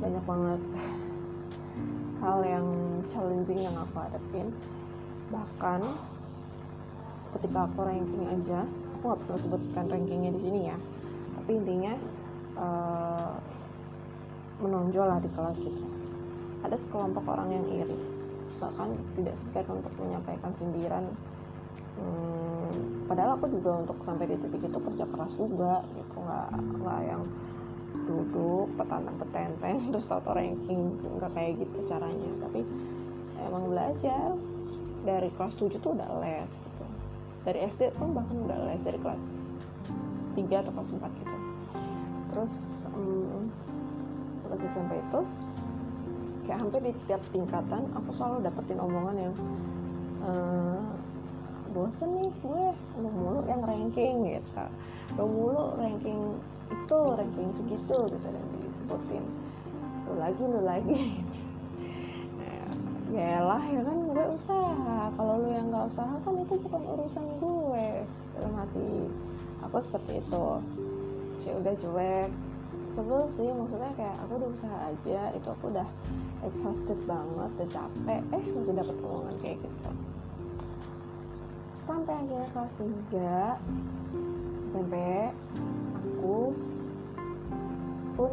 banyak 0.00 0.24
banget 0.24 0.60
hal 2.24 2.40
yang 2.40 2.64
challenging 3.12 3.68
yang 3.68 3.76
aku 3.76 4.00
hadapin. 4.00 4.48
Bahkan 5.28 5.84
ketika 7.36 7.68
aku 7.68 7.84
ranking 7.84 8.24
aja 8.32 8.64
aku 8.96 9.12
nggak 9.12 9.20
perlu 9.28 9.36
sebutkan 9.36 9.84
rankingnya 9.92 10.32
di 10.32 10.40
sini 10.40 10.72
ya 10.72 10.78
tapi 11.46 11.62
intinya 11.62 11.94
uh, 12.58 13.38
menonjol 14.58 15.06
lah 15.06 15.22
di 15.22 15.30
kelas 15.30 15.62
kita 15.62 15.78
ada 16.66 16.74
sekelompok 16.74 17.22
orang 17.22 17.54
yang 17.54 17.62
iri. 17.70 17.94
Bahkan 18.58 18.98
tidak 19.14 19.38
segan 19.38 19.78
untuk 19.78 19.94
menyampaikan 19.94 20.50
sindiran. 20.58 21.06
Hmm, 21.94 23.06
padahal 23.06 23.38
aku 23.38 23.46
juga 23.46 23.78
untuk 23.78 23.94
sampai 24.02 24.26
di 24.26 24.42
titik 24.42 24.58
itu 24.58 24.74
kerja 24.74 25.06
keras 25.06 25.38
juga 25.38 25.86
gitu. 25.94 26.18
Nggak 26.18 26.48
nggak 26.82 27.00
yang 27.14 27.22
duduk 28.10 28.66
petantang 28.74 29.14
petenteng 29.22 29.76
terus 29.94 30.10
tau 30.10 30.18
ranking 30.34 30.98
nggak 30.98 31.30
kayak 31.30 31.62
gitu 31.62 31.78
caranya. 31.86 32.30
Tapi 32.42 32.66
emang 33.38 33.70
belajar. 33.70 34.34
Dari 35.06 35.30
kelas 35.38 35.54
7 35.54 35.78
tuh 35.78 35.94
udah 35.94 36.10
les 36.18 36.50
gitu. 36.50 36.84
Dari 37.46 37.70
SD 37.70 37.94
pun 37.94 38.10
bahkan 38.10 38.34
udah 38.34 38.58
les 38.66 38.82
dari 38.82 38.98
kelas 38.98 39.45
3 40.36 40.62
atau 40.62 40.72
kelas 40.76 40.90
4 40.92 41.20
gitu. 41.24 41.36
Terus 42.30 42.54
um, 42.92 43.48
kelas 44.46 44.62
SMP 44.68 44.92
itu 45.00 45.20
kayak 46.46 46.58
hampir 46.62 46.80
di 46.84 46.92
tiap 47.10 47.22
tingkatan 47.34 47.82
aku 47.96 48.10
selalu 48.14 48.46
dapetin 48.46 48.78
omongan 48.78 49.16
yang 49.18 49.34
uh, 50.22 50.84
bosen 51.74 52.22
nih 52.22 52.30
gue 52.44 52.64
mulu-mulu 53.00 53.40
yang 53.50 53.60
gitu. 53.90 54.64
Lo 55.16 55.24
mulu 55.26 55.64
ranking 55.80 56.38
itu 56.70 56.98
ranking 57.16 57.50
segitu 57.50 57.96
gitu 58.12 58.26
dan 58.28 58.44
disebutin. 58.62 59.24
Lu 60.06 60.12
lagi 60.20 60.42
lu 60.44 60.60
lagi. 60.62 61.00
Ya 63.16 63.40
lah 63.40 63.62
ya 63.64 63.80
kan 63.80 63.96
gue 64.12 64.26
usaha. 64.34 65.08
Kalau 65.14 65.34
lu 65.40 65.48
yang 65.48 65.72
nggak 65.72 65.88
usaha 65.88 66.14
kan 66.20 66.34
itu 66.36 66.54
bukan 66.58 66.82
urusan 66.84 67.24
gue 67.40 67.88
dalam 68.36 68.52
hati 68.60 68.88
aku 69.66 69.82
seperti 69.82 70.22
itu. 70.22 70.46
Sih 71.42 71.52
udah 71.52 71.74
cuek 71.74 72.30
sebel 72.96 73.28
sih 73.28 73.44
maksudnya 73.52 73.92
kayak 73.92 74.16
aku 74.24 74.40
udah 74.40 74.48
usaha 74.56 74.78
aja 74.88 75.28
itu 75.36 75.48
aku 75.52 75.68
udah 75.68 75.84
exhausted 76.48 76.96
banget 77.04 77.50
udah 77.60 77.68
capek. 77.68 78.20
Eh 78.32 78.42
masih 78.56 78.72
dapat 78.72 78.96
omongan 79.04 79.36
kayak 79.44 79.58
gitu. 79.60 79.90
Sampai 81.84 82.14
akhirnya 82.18 82.48
kelas 82.50 82.72
3 82.80 84.72
SMP 84.72 84.94
aku 85.94 86.56
pun 88.16 88.32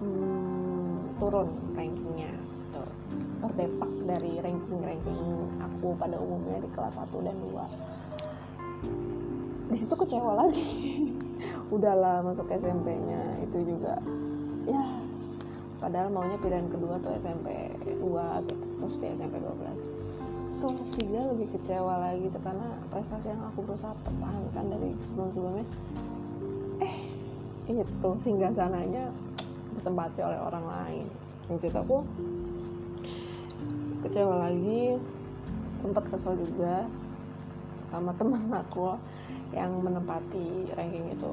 hmm, 0.00 0.96
turun 1.20 1.48
rankingnya 1.76 2.32
tuh 2.72 2.88
terdepak 3.44 3.92
dari 4.08 4.32
ranking-ranking 4.40 5.22
aku 5.60 5.94
pada 5.94 6.16
umumnya 6.16 6.58
di 6.64 6.68
kelas 6.72 6.98
1 6.98 7.12
dan 7.20 7.36
2 7.46 8.07
di 9.68 9.76
situ 9.76 9.94
kecewa 9.94 10.32
lagi. 10.44 10.64
Udahlah 11.74 12.24
masuk 12.24 12.48
SMP-nya 12.48 13.44
itu 13.44 13.58
juga. 13.62 14.00
Ya 14.68 14.84
padahal 15.78 16.10
maunya 16.10 16.34
pilihan 16.42 16.66
kedua 16.66 16.98
tuh 16.98 17.14
SMP 17.22 17.70
2 17.86 18.02
gitu 18.50 18.66
terus 18.82 18.94
di 18.98 19.06
SMP 19.14 19.38
12 19.38 20.58
tuh 20.58 20.74
tiga 20.98 21.22
lebih 21.30 21.54
kecewa 21.54 22.02
lagi 22.02 22.26
tuh 22.34 22.42
karena 22.42 22.66
prestasi 22.90 23.30
yang 23.30 23.42
aku 23.46 23.62
berusaha 23.62 23.94
pertahankan 24.02 24.64
dari 24.74 24.90
sebelum-sebelumnya 24.98 25.66
eh 26.82 26.94
itu 27.70 28.10
singgah 28.18 28.50
sananya 28.50 29.12
ditempati 29.78 30.24
oleh 30.24 30.40
orang 30.40 30.64
lain. 30.66 31.06
Cerita 31.60 31.84
aku 31.84 32.02
kecewa 34.02 34.50
lagi 34.50 34.98
sempat 35.78 36.04
kesel 36.10 36.34
juga 36.42 36.90
sama 37.88 38.12
temen 38.16 38.52
aku 38.52 38.96
yang 39.52 39.72
menempati 39.80 40.72
ranking 40.76 41.08
itu 41.08 41.32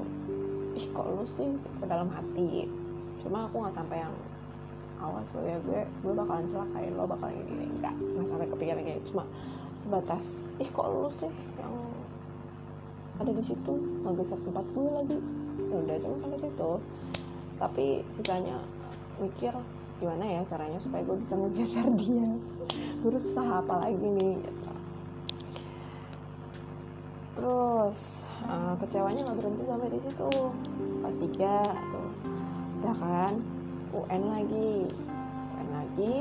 ih 0.75 0.87
kok 0.91 1.07
lu 1.07 1.23
sih 1.23 1.47
ke 1.79 1.85
dalam 1.87 2.11
hati? 2.11 2.67
Cuma 3.23 3.47
aku 3.47 3.63
nggak 3.63 3.75
sampai 3.75 4.03
yang 4.03 4.15
awas 4.99 5.27
lo 5.35 5.43
ya 5.43 5.59
gue 5.59 5.83
gue 5.83 6.13
bakalan 6.15 6.47
celakain 6.47 6.95
lo 6.95 7.03
bakalan 7.03 7.35
ini 7.51 7.67
enggak 7.67 7.91
nggak 7.99 8.27
sampai 8.31 8.47
kepikiran 8.47 8.79
kayak 8.79 8.99
gitu. 9.03 9.07
cuma 9.11 9.23
sebatas 9.75 10.25
ih 10.55 10.69
kok 10.71 10.87
lu 10.87 11.11
sih 11.11 11.31
yang 11.59 11.75
ada 13.15 13.31
di 13.31 13.43
situ? 13.43 13.73
Ngegeser 14.03 14.39
tempat 14.43 14.65
gue 14.75 14.89
lagi. 14.91 15.19
Ya 15.71 15.75
udah 15.79 15.95
cuma 16.03 16.15
sampai 16.19 16.39
situ. 16.39 16.71
Tapi 17.55 17.85
sisanya 18.11 18.59
mikir 19.23 19.55
gimana 20.03 20.27
ya 20.27 20.41
caranya 20.51 20.75
supaya 20.75 21.07
gue 21.07 21.17
bisa 21.23 21.33
ngegeser 21.39 21.87
dia? 21.95 22.29
Gue 22.99 23.09
harus 23.11 23.23
usaha 23.23 23.63
apa 23.63 23.87
lagi 23.87 24.03
nih? 24.03 24.35
gitu. 24.43 24.64
Terus 27.35 28.23
uh, 28.47 28.73
kecewanya 28.79 29.27
nggak 29.27 29.37
berhenti 29.43 29.63
sampai 29.67 29.91
di 29.91 29.99
situ. 29.99 30.31
Pas 31.03 31.15
tiga 31.15 31.57
tuh. 31.91 32.09
Udah 32.81 32.95
kan? 32.95 33.33
UN 33.91 34.23
lagi. 34.31 34.87
UN 35.59 35.69
lagi. 35.75 36.13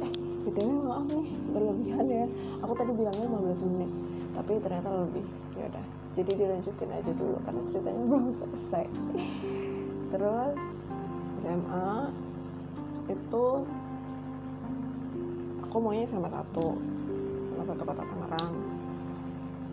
Eh 0.00 0.12
btw 0.42 0.74
maaf 0.82 1.06
nih 1.06 1.28
berlebihan 1.54 2.06
ya. 2.08 2.26
Aku 2.66 2.72
tadi 2.74 2.90
bilangnya 2.96 3.28
15 3.30 3.68
menit 3.68 3.90
tapi 4.32 4.52
ternyata 4.58 4.88
lebih. 4.90 5.26
Ya 5.54 5.68
udah 5.68 5.84
jadi 6.12 6.32
dilanjutin 6.36 6.90
aja 6.92 7.12
dulu 7.14 7.36
karena 7.44 7.60
ceritanya 7.70 8.02
belum 8.08 8.26
selesai. 8.32 8.84
Terus 10.12 10.58
SMA 11.42 11.90
itu 13.10 13.44
aku 15.64 15.76
maunya 15.80 16.06
sama 16.06 16.28
satu 16.28 16.76
sama 17.52 17.64
satu 17.64 17.82
kota 17.84 18.02
Tangerang 18.04 18.54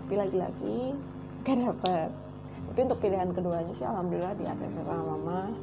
tapi 0.09 0.25
lagi-lagi 0.25 0.97
gak 1.45 1.69
dapet. 1.69 2.09
Tapi 2.49 2.79
untuk 2.81 2.97
pilihan 2.97 3.29
keduanya 3.29 3.69
sih 3.77 3.85
alhamdulillah 3.85 4.33
di 4.41 4.43
ACC 4.49 4.81
sama 4.81 5.05
mama 5.05 5.53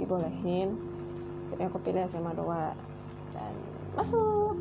dibolehin. 0.00 0.80
Jadi 1.52 1.62
aku 1.68 1.76
pilih 1.84 2.00
SMA 2.08 2.32
2 2.32 2.72
dan 3.36 3.52
masuk. 3.92 4.56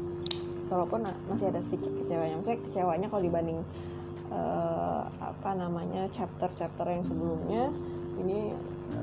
Walaupun 0.67 1.07
masih 1.31 1.47
ada 1.47 1.63
sedikit 1.63 1.95
kecewanya. 1.95 2.43
Maksudnya 2.43 2.59
kecewanya 2.59 3.07
kalau 3.07 3.23
dibanding 3.23 3.63
uh, 4.35 5.07
apa 5.23 5.55
namanya 5.55 6.11
chapter-chapter 6.11 6.91
yang 6.91 7.07
sebelumnya 7.07 7.71
ini 8.19 8.51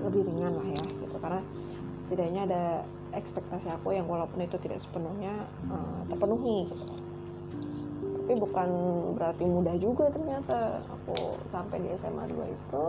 lebih 0.05 0.29
ringan 0.29 0.61
lah 0.61 0.69
ya 0.77 0.85
gitu. 1.09 1.17
Karena 1.25 1.41
setidaknya 2.05 2.45
ada 2.45 2.63
ekspektasi 3.17 3.73
aku 3.73 3.97
yang 3.97 4.05
walaupun 4.05 4.45
itu 4.45 4.61
tidak 4.61 4.77
sepenuhnya 4.85 5.49
uh, 5.73 6.05
terpenuhi 6.13 6.69
gitu 6.69 6.85
tapi 8.29 8.45
bukan 8.45 8.69
berarti 9.17 9.41
mudah 9.49 9.73
juga 9.81 10.13
ternyata. 10.13 10.85
Aku 10.85 11.41
sampai 11.49 11.81
di 11.81 11.89
SMA 11.97 12.29
2 12.29 12.45
itu 12.45 12.85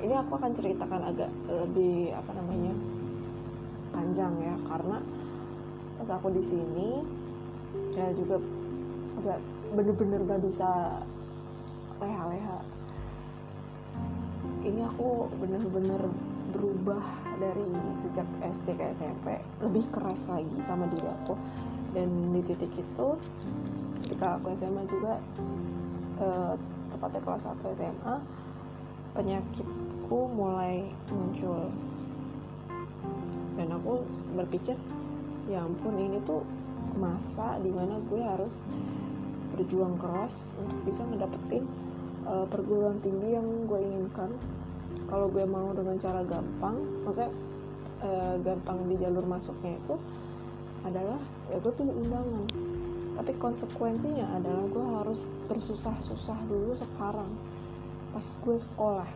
ini 0.00 0.16
aku 0.16 0.32
akan 0.40 0.56
ceritakan 0.56 1.12
agak 1.12 1.28
lebih 1.44 2.08
apa 2.16 2.32
namanya 2.40 2.72
panjang 3.92 4.32
ya. 4.40 4.56
Karena 4.64 4.96
pas 6.00 6.08
aku 6.08 6.32
di 6.32 6.40
sini 6.40 7.04
ya 7.92 8.16
juga 8.16 8.40
agak 9.20 9.44
bener-bener 9.76 10.24
gak 10.24 10.40
bisa 10.40 10.96
leha-leha. 12.00 12.58
Ini 14.64 14.88
aku 14.88 15.28
bener-bener 15.36 16.00
berubah 16.52 17.02
dari 17.38 17.66
sejak 17.98 18.26
SD 18.42 18.78
ke 18.78 18.84
SMP 18.94 19.40
lebih 19.62 19.84
keras 19.90 20.26
lagi 20.30 20.58
sama 20.62 20.86
diri 20.90 21.06
aku. 21.06 21.34
Dan 21.96 22.34
di 22.34 22.44
titik 22.44 22.72
itu 22.76 23.08
ketika 24.04 24.36
aku 24.36 24.52
SMA 24.54 24.84
juga 24.86 25.16
eh, 26.20 26.54
tepatnya 26.92 27.20
kelas 27.24 27.42
1 27.44 27.76
SMA 27.76 28.14
penyakitku 29.16 30.20
mulai 30.36 30.84
muncul. 31.08 31.72
Dan 33.56 33.68
aku 33.72 34.04
berpikir 34.36 34.76
ya 35.48 35.64
ampun 35.64 35.96
ini 35.96 36.20
tuh 36.28 36.44
masa 37.00 37.56
di 37.64 37.72
mana 37.72 37.96
gue 38.08 38.20
harus 38.20 38.52
berjuang 39.56 39.96
keras 39.96 40.52
untuk 40.60 40.78
bisa 40.84 41.00
ngedapetin 41.08 41.64
uh, 42.28 42.44
perguruan 42.50 43.00
tinggi 43.00 43.36
yang 43.36 43.46
gue 43.64 43.80
inginkan 43.80 44.30
kalau 45.06 45.30
gue 45.30 45.44
mau 45.46 45.70
dengan 45.72 45.96
cara 46.02 46.20
gampang 46.26 46.76
maksudnya 47.06 47.30
uh, 48.02 48.34
gampang 48.42 48.78
di 48.90 48.94
jalur 48.98 49.24
masuknya 49.24 49.78
itu 49.78 49.94
adalah 50.86 51.18
ya 51.50 51.58
gue 51.58 51.72
undangan. 51.78 52.46
Tapi 53.16 53.32
konsekuensinya 53.40 54.28
adalah 54.36 54.64
gue 54.68 54.84
harus 55.02 55.18
bersusah-susah 55.48 56.36
dulu 56.46 56.76
sekarang. 56.76 57.30
Pas 58.12 58.22
gue 58.22 58.56
sekolah 58.56 59.08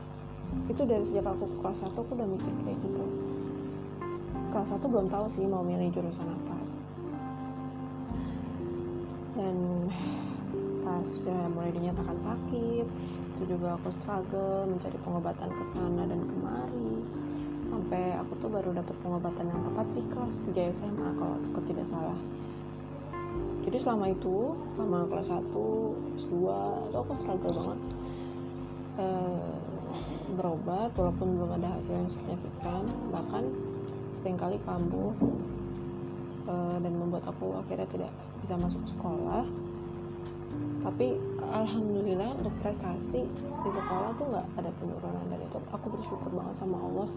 itu 0.67 0.83
dari 0.83 1.05
sejak 1.07 1.31
aku 1.31 1.47
kelas 1.63 1.87
1 1.87 1.95
aku 1.95 2.11
udah 2.17 2.27
mikir 2.27 2.51
kayak 2.67 2.79
gitu. 2.83 3.05
Kelas 4.51 4.69
1 4.75 4.83
belum 4.83 5.07
tahu 5.07 5.27
sih 5.31 5.47
mau 5.47 5.63
milih 5.63 5.95
jurusan 5.95 6.27
apa. 6.27 6.57
Dan 9.39 9.57
pas 10.83 11.07
udah 11.07 11.43
mulai 11.55 11.71
dinyatakan 11.71 12.19
sakit 12.19 12.87
itu 13.41 13.57
juga 13.57 13.73
aku 13.81 13.89
struggle 13.89 14.69
mencari 14.69 15.01
pengobatan 15.01 15.49
ke 15.49 15.65
sana 15.73 16.05
dan 16.05 16.21
kemari. 16.29 16.93
Sampai 17.65 18.13
aku 18.21 18.37
tuh 18.37 18.53
baru 18.53 18.77
dapat 18.77 18.93
pengobatan 19.01 19.49
yang 19.49 19.65
tepat 19.65 19.87
di 19.97 20.03
kelas 20.13 20.37
3 20.45 20.77
SMA 20.77 21.09
kalau 21.17 21.41
aku 21.41 21.61
tidak 21.65 21.89
salah. 21.89 22.21
Jadi 23.65 23.77
selama 23.81 24.13
itu 24.13 24.53
selama 24.77 25.09
kelas 25.09 25.29
1 25.33 25.49
kelas 25.49 26.27
2 26.29 26.93
itu 26.93 26.97
aku 27.01 27.13
struggle 27.17 27.55
banget. 27.57 27.81
E, 29.01 29.07
berobat 30.37 30.93
walaupun 31.01 31.41
belum 31.41 31.51
ada 31.57 31.81
hasil 31.81 31.97
yang 31.97 32.11
signifikan 32.13 32.85
bahkan 33.09 33.49
sering 34.21 34.37
kali 34.37 34.61
kambuh 34.63 35.17
uh, 36.45 36.77
dan 36.79 36.93
membuat 36.93 37.25
aku 37.27 37.57
akhirnya 37.57 37.89
tidak 37.89 38.13
bisa 38.45 38.55
masuk 38.61 38.83
sekolah 38.87 39.45
tapi 40.81 41.21
alhamdulillah 41.45 42.37
untuk 42.41 42.55
prestasi 42.65 43.29
di 43.37 43.71
sekolah 43.71 44.17
tuh 44.17 44.27
nggak 44.33 44.47
ada 44.57 44.71
penurunan 44.81 45.25
dan 45.29 45.41
itu 45.45 45.59
aku 45.73 45.87
bersyukur 45.93 46.31
banget 46.33 46.55
sama 46.57 46.77
Allah. 46.81 47.09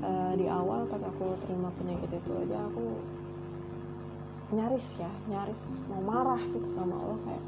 Uh, 0.00 0.32
di 0.36 0.44
awal 0.48 0.84
pas 0.88 1.00
aku 1.00 1.36
terima 1.44 1.72
penyakit 1.76 2.20
itu 2.20 2.30
aja 2.36 2.56
aku 2.68 3.00
nyaris 4.52 4.86
ya 4.96 5.08
nyaris 5.28 5.60
mau 5.88 6.00
marah 6.04 6.40
gitu 6.40 6.68
sama 6.76 6.96
Allah 7.00 7.18
kayak 7.24 7.44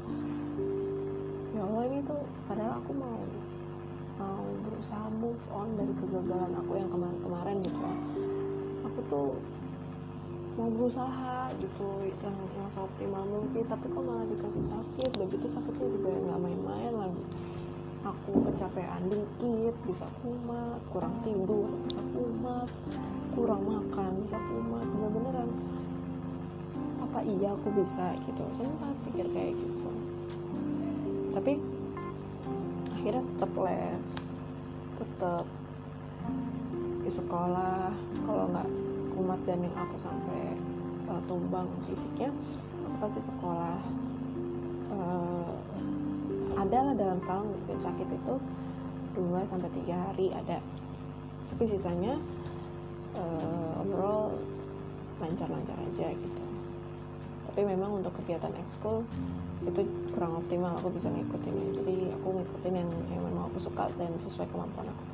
ya 1.53 1.61
Allah 1.61 1.83
ini 1.89 1.99
tuh 2.05 2.21
padahal 2.49 2.73
aku 2.81 2.91
mau 2.97 3.17
mau 4.17 4.45
berusaha 4.65 5.07
move 5.17 5.45
on 5.49 5.67
dari 5.77 5.93
kegagalan 5.97 6.53
aku 6.57 6.71
yang 6.77 6.89
kemarin-kemarin 6.89 7.57
gitu 7.65 7.79
ya. 7.81 7.95
Aku 8.85 8.99
tuh 9.09 9.29
mau 10.53 10.69
berusaha 10.69 11.49
gitu 11.57 12.05
yang 12.21 12.37
yang 12.53 12.69
seoptimal 12.69 13.25
mungkin 13.25 13.65
tapi 13.65 13.89
kok 13.89 14.03
malah 14.05 14.25
dikasih 14.29 14.65
sakit. 14.69 15.09
Udah 15.17 15.27
gitu 15.33 15.47
sakitnya 15.49 15.87
juga 15.89 16.09
nggak 16.13 16.39
main-main 16.39 16.93
lagi. 16.93 17.23
Aku 18.03 18.31
kecapean 18.51 19.07
dikit 19.09 19.75
bisa 19.87 20.05
kumat 20.19 20.77
kurang 20.91 21.15
tidur 21.23 21.71
bisa 21.87 22.03
kumat 22.11 22.67
kurang 23.33 23.61
makan 23.65 24.11
bisa 24.21 24.37
kumat. 24.37 24.85
Bener-beneran. 24.85 25.49
Apa 27.01 27.19
iya 27.25 27.57
aku 27.57 27.73
bisa 27.73 28.13
gitu? 28.21 28.43
Sempat 28.53 28.93
pikir 29.09 29.25
kayak 29.33 29.57
gitu. 29.57 29.89
Tapi 31.33 31.57
akhirnya 32.93 33.25
tetap 33.25 33.51
les 33.65 34.05
tetap 35.01 35.45
di 37.01 37.09
sekolah. 37.09 37.89
Kalau 38.23 38.45
nggak 38.53 38.82
kumat 39.13 39.39
dan 39.45 39.61
yang 39.61 39.75
aku 39.77 39.95
sampai 40.01 40.57
uh, 41.07 41.21
tumbang 41.29 41.69
fisiknya 41.87 42.29
aku 42.85 42.95
pasti 43.09 43.21
sekolah. 43.23 43.79
Uh, 44.93 45.53
ada 46.53 46.91
lah 46.91 46.93
dalam 46.93 47.19
tahun 47.25 47.47
sakit 47.81 48.07
itu 48.13 48.33
dua 49.17 49.41
sampai 49.49 49.69
tiga 49.81 49.95
hari 50.09 50.29
ada. 50.33 50.61
Tapi 51.49 51.63
sisanya 51.65 52.17
uh, 53.17 53.81
overall 53.81 54.33
lancar-lancar 55.21 55.77
aja 55.77 56.13
gitu. 56.13 56.43
Tapi 57.49 57.61
memang 57.69 58.01
untuk 58.01 58.13
kegiatan 58.21 58.49
ekskul 58.65 59.05
itu 59.63 59.81
kurang 60.13 60.41
optimal 60.41 60.73
aku 60.73 60.89
bisa 60.89 61.13
ngikutin. 61.13 61.55
Jadi 61.81 61.95
aku 62.17 62.27
ngikutin 62.41 62.73
yang, 62.73 62.89
yang 63.13 63.21
memang 63.21 63.49
aku 63.53 63.61
suka 63.61 63.85
dan 63.95 64.11
sesuai 64.17 64.49
kemampuan 64.49 64.89
aku 64.89 65.12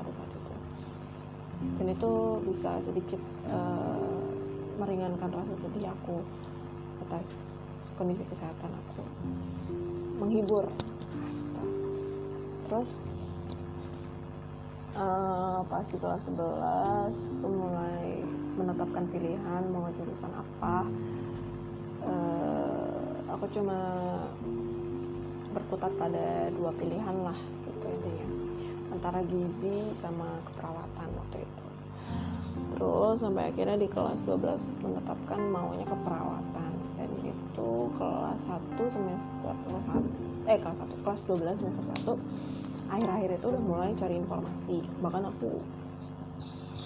dan 1.79 1.95
itu 1.95 2.11
bisa 2.43 2.75
sedikit 2.83 3.23
uh, 3.47 4.27
meringankan 4.75 5.31
rasa 5.31 5.55
sedih 5.55 5.87
aku 5.87 6.19
atas 7.07 7.55
kondisi 7.95 8.27
kesehatan 8.27 8.67
aku. 8.67 9.03
Menghibur. 10.19 10.67
Terus 12.67 12.99
uh, 14.99 15.63
pas 15.71 15.87
di 15.87 15.95
kelas 15.95 16.27
11 16.27 17.39
tuh 17.39 17.51
mulai 17.51 18.27
menetapkan 18.59 19.07
pilihan 19.07 19.63
mau 19.71 19.87
jurusan 19.95 20.35
apa. 20.35 20.83
Uh, 22.03 23.23
aku 23.31 23.47
cuma 23.55 23.79
berkutat 25.55 25.95
pada 25.95 26.51
dua 26.59 26.75
pilihan 26.75 27.15
lah 27.23 27.39
gitu 27.67 27.87
intinya. 27.87 28.27
Antara 28.91 29.23
gizi 29.23 29.95
sama 29.95 30.43
keperawatan 30.43 31.07
waktu 31.15 31.37
itu 31.47 31.48
terus 32.79 33.19
sampai 33.19 33.51
akhirnya 33.51 33.75
di 33.75 33.91
kelas 33.91 34.23
12 34.23 34.39
menetapkan 34.79 35.39
maunya 35.51 35.83
keperawatan. 35.83 36.71
Dan 36.95 37.09
itu 37.27 37.71
kelas 37.99 38.41
1 38.47 38.79
semester 38.87 39.53
kelas 39.67 39.85
1 39.91 40.49
eh 40.49 40.57
kelas 40.57 40.79
1 40.79 41.03
kelas 41.03 41.21
12 41.27 41.59
semester 41.59 41.83
1 42.15 42.15
akhir-akhir 42.89 43.29
itu 43.37 43.45
udah 43.53 43.63
mulai 43.63 43.91
cari 43.93 44.15
informasi. 44.17 44.81
Bahkan 45.03 45.23
aku 45.29 45.61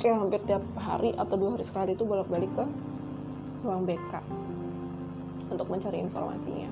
kayak 0.04 0.20
hampir 0.20 0.42
tiap 0.44 0.64
hari 0.76 1.16
atau 1.16 1.40
dua 1.40 1.56
hari 1.56 1.64
sekali 1.64 1.96
itu 1.96 2.04
bolak-balik 2.04 2.52
ke 2.52 2.66
ruang 3.64 3.88
BK 3.88 4.20
untuk 5.48 5.68
mencari 5.72 6.04
informasinya. 6.04 6.68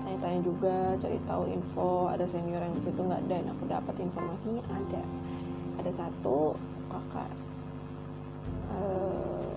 Tanya-tanya 0.00 0.40
juga 0.40 0.96
cari 0.96 1.18
tahu 1.28 1.42
info 1.52 2.08
ada 2.08 2.24
senior 2.24 2.64
yang 2.64 2.72
di 2.72 2.82
situ 2.82 2.96
nggak 2.96 3.20
ada 3.28 3.36
dan 3.44 3.48
aku 3.52 3.64
dapat 3.68 3.94
informasinya 4.00 4.64
ada. 4.72 5.02
Ada 5.76 5.92
satu 5.92 6.56
kakak 6.88 7.28
uh, 8.80 9.52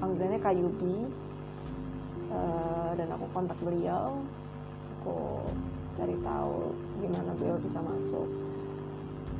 panggilannya 0.00 0.40
Kak 0.40 0.54
Yudi 0.56 1.08
uh, 2.30 2.92
dan 2.94 3.08
aku 3.16 3.26
kontak 3.32 3.58
beliau. 3.64 4.20
Aku 5.00 5.44
cari 5.96 6.16
tahu 6.20 6.76
gimana 7.00 7.32
beliau 7.36 7.56
bisa 7.60 7.80
masuk. 7.80 8.28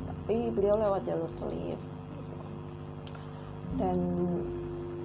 Tapi 0.09 0.49
beliau 0.53 0.77
lewat 0.77 1.05
jalur 1.05 1.31
tulis. 1.37 1.81
Dan 3.77 3.97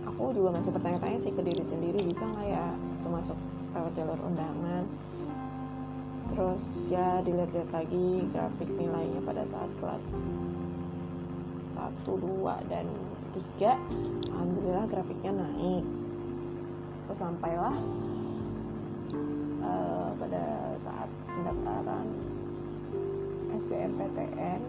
aku 0.09 0.33
juga 0.35 0.59
masih 0.59 0.75
bertanya-tanya 0.75 1.19
sih 1.23 1.33
ke 1.33 1.43
diri 1.45 1.63
sendiri 1.63 2.01
bisa 2.03 2.27
nggak 2.27 2.47
ya 2.51 2.67
itu 2.75 3.09
masuk 3.09 3.39
lewat 3.77 3.93
jalur 3.95 4.19
undangan? 4.27 4.85
Terus 6.27 6.63
ya 6.91 7.23
dilihat-lihat 7.23 7.71
lagi 7.71 8.27
grafik 8.35 8.71
nilainya 8.75 9.23
pada 9.23 9.47
saat 9.47 9.71
kelas 9.79 10.11
1, 10.11 12.03
2, 12.03 12.73
dan 12.73 12.87
3 13.37 14.33
Alhamdulillah 14.33 14.89
grafiknya 14.89 15.33
naik. 15.37 15.85
Terus 17.05 17.21
sampailah 17.21 17.77
uh, 19.61 20.09
pada 20.17 20.45
saat 20.81 21.09
pendaftaran 21.29 22.07
SBMPTN 23.61 24.61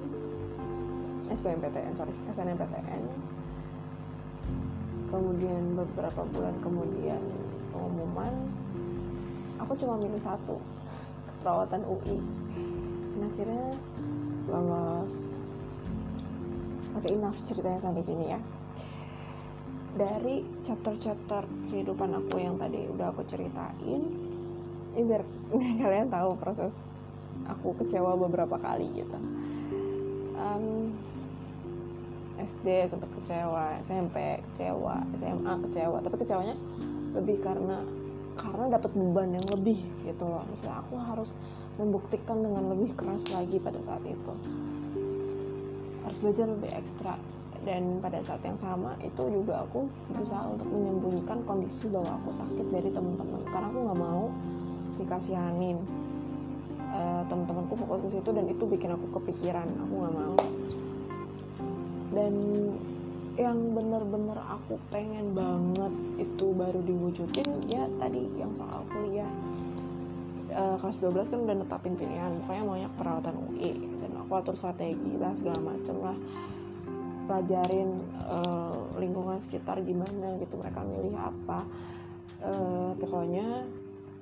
SBMPTN 1.32 1.91
sorry 1.95 2.15
SNMPTN 2.36 3.03
kemudian 5.08 5.63
beberapa 5.80 6.27
bulan 6.36 6.56
kemudian 6.60 7.23
pengumuman 7.71 8.51
aku 9.63 9.80
cuma 9.80 9.95
milih 9.95 10.19
satu 10.19 10.60
keperawatan 11.32 11.88
UI 11.88 12.19
dan 13.15 13.21
akhirnya 13.32 13.67
lolos. 14.51 15.15
Oke 16.97 17.13
enough 17.13 17.39
ceritanya 17.45 17.80
sampai 17.80 18.03
sini 18.03 18.25
ya 18.36 18.39
dari 19.97 20.45
chapter-chapter 20.62 21.49
kehidupan 21.73 22.13
aku 22.13 22.38
yang 22.38 22.55
tadi 22.62 22.86
udah 22.86 23.10
aku 23.10 23.25
ceritain. 23.25 24.01
Ini 24.93 25.01
biar 25.03 25.23
kalian 25.81 26.07
tahu 26.13 26.38
proses 26.38 26.71
aku 27.49 27.73
kecewa 27.81 28.13
beberapa 28.13 28.62
kali 28.62 28.86
gitu. 28.93 29.17
Um, 30.38 30.93
SD 32.38 32.86
sempat 32.86 33.10
kecewa 33.17 33.81
SMP 33.81 34.45
kecewa 34.53 35.01
SMA 35.17 35.53
kecewa. 35.65 35.97
Tapi 36.05 36.15
kecewanya 36.21 36.55
lebih 37.17 37.41
karena 37.41 37.81
karena 38.38 38.77
dapat 38.77 38.93
beban 38.93 39.33
yang 39.33 39.47
lebih 39.49 39.81
gitu 40.05 40.23
loh. 40.29 40.45
Misalnya 40.45 40.86
aku 40.86 40.93
harus 41.01 41.33
membuktikan 41.81 42.45
dengan 42.45 42.69
lebih 42.69 42.93
keras 42.93 43.25
lagi 43.33 43.57
pada 43.57 43.81
saat 43.81 44.05
itu. 44.05 44.33
Harus 46.05 46.17
belajar 46.21 46.45
lebih 46.45 46.69
ekstra 46.77 47.17
dan 47.67 47.99
pada 47.99 48.23
saat 48.23 48.39
yang 48.47 48.56
sama 48.56 48.95
itu 49.03 49.27
juga 49.27 49.60
aku 49.67 49.91
berusaha 50.15 50.39
untuk 50.47 50.71
menyembunyikan 50.71 51.43
kondisi 51.43 51.91
bahwa 51.91 52.15
aku 52.15 52.32
sakit 52.32 52.63
dari 52.71 52.88
teman-teman. 52.95 53.43
Karena 53.43 53.67
aku 53.67 53.80
nggak 53.84 53.99
mau 53.99 54.23
dikasihanin 54.95 55.75
uh, 56.95 57.27
teman-temanku 57.27 57.75
fokus 57.75 58.08
ke 58.08 58.10
situ 58.15 58.30
dan 58.32 58.47
itu 58.47 58.63
bikin 58.63 58.95
aku 58.95 59.19
kepikiran. 59.19 59.67
Aku 59.84 59.93
nggak 59.99 60.15
mau. 60.15 60.39
Dan 62.15 62.34
yang 63.36 63.75
bener-bener 63.75 64.39
aku 64.47 64.80
pengen 64.88 65.36
banget 65.36 65.93
itu 66.23 66.47
baru 66.56 66.80
diwujudin 66.82 67.67
ya 67.67 67.84
tadi 67.99 68.32
yang 68.39 68.49
soal 68.49 68.82
kuliah. 68.89 69.30
E, 70.49 70.63
kelas 70.82 70.97
12 71.03 71.30
kan 71.30 71.39
udah 71.45 71.56
netapin 71.62 71.93
pilihan 71.93 72.34
pokoknya 72.41 72.63
maunya 72.65 72.89
perawatan 72.97 73.38
UI 73.38 73.77
dan 74.01 74.10
aku 74.17 74.32
atur 74.41 74.56
strategi 74.58 75.13
lah 75.21 75.36
segala 75.38 75.60
macem 75.62 76.01
lah 76.01 76.17
pelajarin 77.27 77.99
e, 78.23 78.37
lingkungan 78.97 79.37
sekitar 79.37 79.83
gimana 79.83 80.39
gitu 80.39 80.55
mereka 80.55 80.81
milih 80.87 81.13
apa. 81.19 81.67
E, 82.39 82.51
pokoknya 82.97 83.67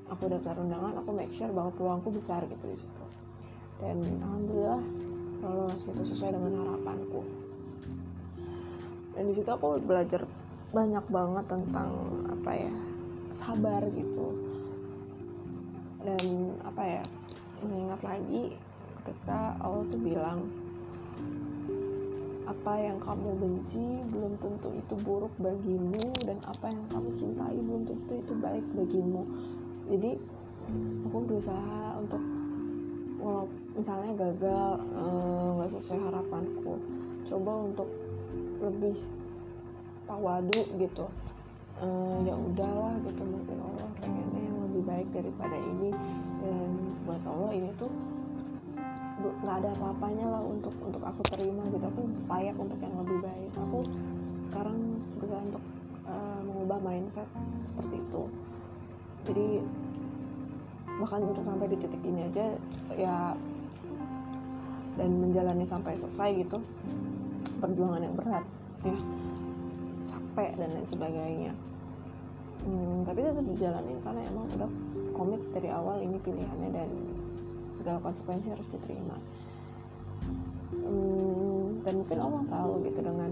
aku 0.10 0.30
daftar 0.30 0.58
undangan 0.62 0.98
aku 1.02 1.10
make 1.14 1.32
sure 1.32 1.50
bahwa 1.54 1.72
peluangku 1.74 2.10
besar 2.10 2.44
gitu 2.50 2.66
di 2.66 2.78
situ. 2.78 3.06
Dan 3.80 4.02
alhamdulillah 4.02 4.82
lolos 5.46 5.82
gitu 5.86 6.02
sesuai 6.02 6.34
dengan 6.34 6.66
harapanku. 6.66 7.22
Dan 9.16 9.24
di 9.32 9.34
situ 9.38 9.48
aku 9.48 9.80
belajar 9.80 10.28
banyak 10.76 11.06
banget 11.08 11.46
tentang 11.48 11.92
apa 12.28 12.52
ya 12.52 12.74
sabar 13.32 13.82
gitu. 13.94 14.28
Dan 16.04 16.54
apa 16.62 16.84
ya 16.84 17.04
mengingat 17.64 18.02
lagi 18.04 18.58
ketika 19.02 19.56
Allah 19.62 19.86
tuh 19.90 20.02
bilang 20.02 20.65
apa 22.46 22.74
yang 22.78 22.98
kamu 23.02 23.30
benci 23.42 24.06
belum 24.14 24.38
tentu 24.38 24.70
itu 24.70 24.94
buruk 25.02 25.34
bagimu 25.42 26.14
dan 26.22 26.38
apa 26.46 26.70
yang 26.70 26.86
kamu 26.94 27.10
cintai 27.18 27.58
belum 27.58 27.84
tentu 27.90 28.14
itu 28.22 28.34
baik 28.38 28.66
bagimu. 28.78 29.24
Jadi 29.90 30.12
aku 31.10 31.18
berusaha 31.26 31.98
untuk 31.98 32.22
walau 33.18 33.50
misalnya 33.74 34.14
gagal 34.14 34.70
eh, 34.94 35.50
nggak 35.58 35.70
eh, 35.70 35.74
sesuai 35.74 36.00
harapanku 36.06 36.74
coba 37.26 37.52
untuk 37.66 37.90
lebih 38.62 38.98
tawadu 40.06 40.62
gitu. 40.78 41.06
Uh, 41.76 42.24
ya 42.24 42.32
udahlah 42.32 42.96
gitu 43.04 43.20
mungkin 43.28 43.60
Allah 43.60 43.90
pengennya 44.00 44.48
yang 44.48 44.60
lebih 44.64 44.84
baik 44.88 45.08
daripada 45.12 45.58
ini. 45.60 45.92
Dan 46.40 46.70
buat 47.04 47.20
Allah 47.28 47.52
ini 47.52 47.68
tuh 47.76 47.92
nggak 49.44 49.56
ada 49.64 49.70
apa-apanya 49.78 50.26
lah 50.30 50.42
untuk 50.44 50.74
untuk 50.82 51.02
aku 51.02 51.22
terima 51.34 51.64
gitu. 51.70 51.86
Aku 51.86 52.02
layak 52.30 52.56
untuk 52.58 52.80
yang 52.82 52.96
lebih 53.00 53.18
baik. 53.24 53.52
Aku 53.58 53.80
sekarang 54.52 54.78
berusaha 55.18 55.42
untuk 55.42 55.64
uh, 56.08 56.40
mengubah 56.46 56.80
mindset 56.82 57.30
seperti 57.66 57.96
itu. 58.00 58.24
Jadi 59.26 59.48
bahkan 60.96 61.22
untuk 61.28 61.44
sampai 61.44 61.68
di 61.68 61.78
titik 61.82 62.04
ini 62.08 62.22
aja 62.32 62.46
ya 62.96 63.18
dan 64.96 65.12
menjalani 65.20 65.68
sampai 65.68 65.92
selesai 66.00 66.40
gitu 66.40 66.56
perjuangan 67.60 68.00
yang 68.00 68.16
berat 68.16 68.46
ya 68.88 68.96
capek 70.08 70.56
dan 70.56 70.70
lain 70.72 70.88
sebagainya. 70.88 71.52
Hmm, 72.66 73.04
tapi 73.04 73.22
tetap 73.22 73.46
dijalanin 73.46 74.00
karena 74.02 74.22
emang 74.26 74.46
udah 74.56 74.72
komit 75.14 75.42
dari 75.52 75.70
awal 75.70 76.00
ini 76.02 76.18
pilihannya 76.18 76.70
dan 76.72 76.90
segala 77.76 78.00
konsekuensi 78.00 78.48
harus 78.48 78.68
diterima. 78.72 79.20
Hmm, 80.72 81.84
dan 81.84 81.94
mungkin 82.00 82.18
Allah 82.24 82.44
tahu 82.48 82.72
gitu 82.88 83.00
dengan 83.04 83.32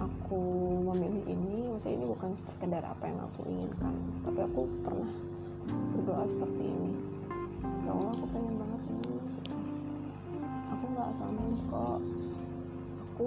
aku 0.00 0.42
memilih 0.90 1.24
ini 1.30 1.70
maksudnya 1.70 2.02
ini 2.02 2.06
bukan 2.08 2.30
sekedar 2.44 2.82
apa 2.82 3.04
yang 3.06 3.20
aku 3.20 3.44
inginkan 3.46 3.94
tapi 4.24 4.40
aku 4.42 4.66
pernah 4.82 5.10
berdoa 5.94 6.24
seperti 6.26 6.62
ini. 6.66 6.92
Ya 7.86 7.94
Allah 7.94 8.12
aku 8.12 8.26
pengen 8.34 8.54
banget 8.58 8.82
ini. 8.90 9.16
Aku 10.74 10.84
nggak 10.90 11.10
milih 11.30 11.62
kok. 11.70 12.00
Aku 13.14 13.26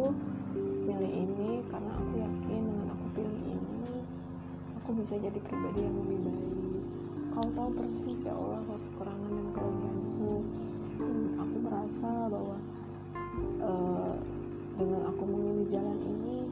milih 0.83 1.11
ini 1.13 1.51
karena 1.71 1.91
aku 1.95 2.13
yakin 2.19 2.61
dengan 2.67 2.87
aku 2.91 3.05
pilih 3.15 3.43
ini 3.47 3.95
aku 4.83 4.89
bisa 4.99 5.15
jadi 5.15 5.39
pribadi 5.39 5.79
yang 5.79 5.95
lebih 6.03 6.19
baik. 6.27 6.51
Kau 7.33 7.47
tahu 7.55 7.69
persis 7.73 8.19
ya 8.27 8.35
Allah 8.35 8.61
kekurangan 8.67 9.31
dan 9.31 9.47
kelebihanku 9.55 9.93
aku 9.93 10.02
merasa 11.83 12.31
bahwa 12.31 12.55
uh, 13.59 14.15
dengan 14.79 15.03
aku 15.03 15.23
memilih 15.27 15.67
jalan 15.67 15.99
ini 15.99 16.47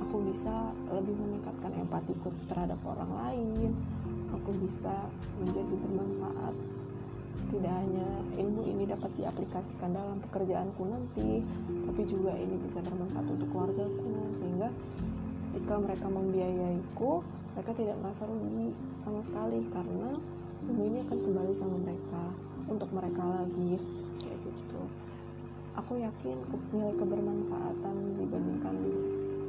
aku 0.00 0.16
bisa 0.32 0.72
lebih 0.88 1.12
meningkatkan 1.12 1.68
empatiku 1.76 2.32
terhadap 2.48 2.80
orang 2.88 3.12
lain 3.20 3.76
aku 4.32 4.56
bisa 4.64 5.12
menjadi 5.44 5.74
bermanfaat. 5.76 6.56
Tidak 7.52 7.68
hanya 7.84 8.08
ilmu 8.40 8.64
ini 8.64 8.88
dapat 8.88 9.12
diaplikasikan 9.20 9.92
dalam 9.92 10.16
pekerjaanku 10.24 10.88
nanti 10.88 11.44
tapi 11.68 12.02
juga 12.08 12.32
ini 12.32 12.56
bisa 12.64 12.80
bermanfaat 12.80 13.28
untuk 13.28 13.48
keluargaku 13.52 14.40
sehingga 14.40 14.72
ketika 15.52 15.74
mereka 15.84 16.06
membiayaiku 16.08 17.12
mereka 17.60 17.72
tidak 17.76 17.96
merasa 18.00 18.24
rugi 18.24 18.72
sama 18.96 19.20
sekali 19.20 19.68
karena 19.68 20.16
ilmu 20.64 20.82
ini 20.88 20.98
akan 21.04 21.18
kembali 21.28 21.52
sama 21.52 21.76
mereka 21.76 22.24
untuk 22.72 22.88
mereka 22.88 23.20
lagi 23.20 23.99
aku 25.78 26.02
yakin 26.02 26.38
nilai 26.74 26.94
kebermanfaatan 26.98 27.96
dibandingkan 28.18 28.76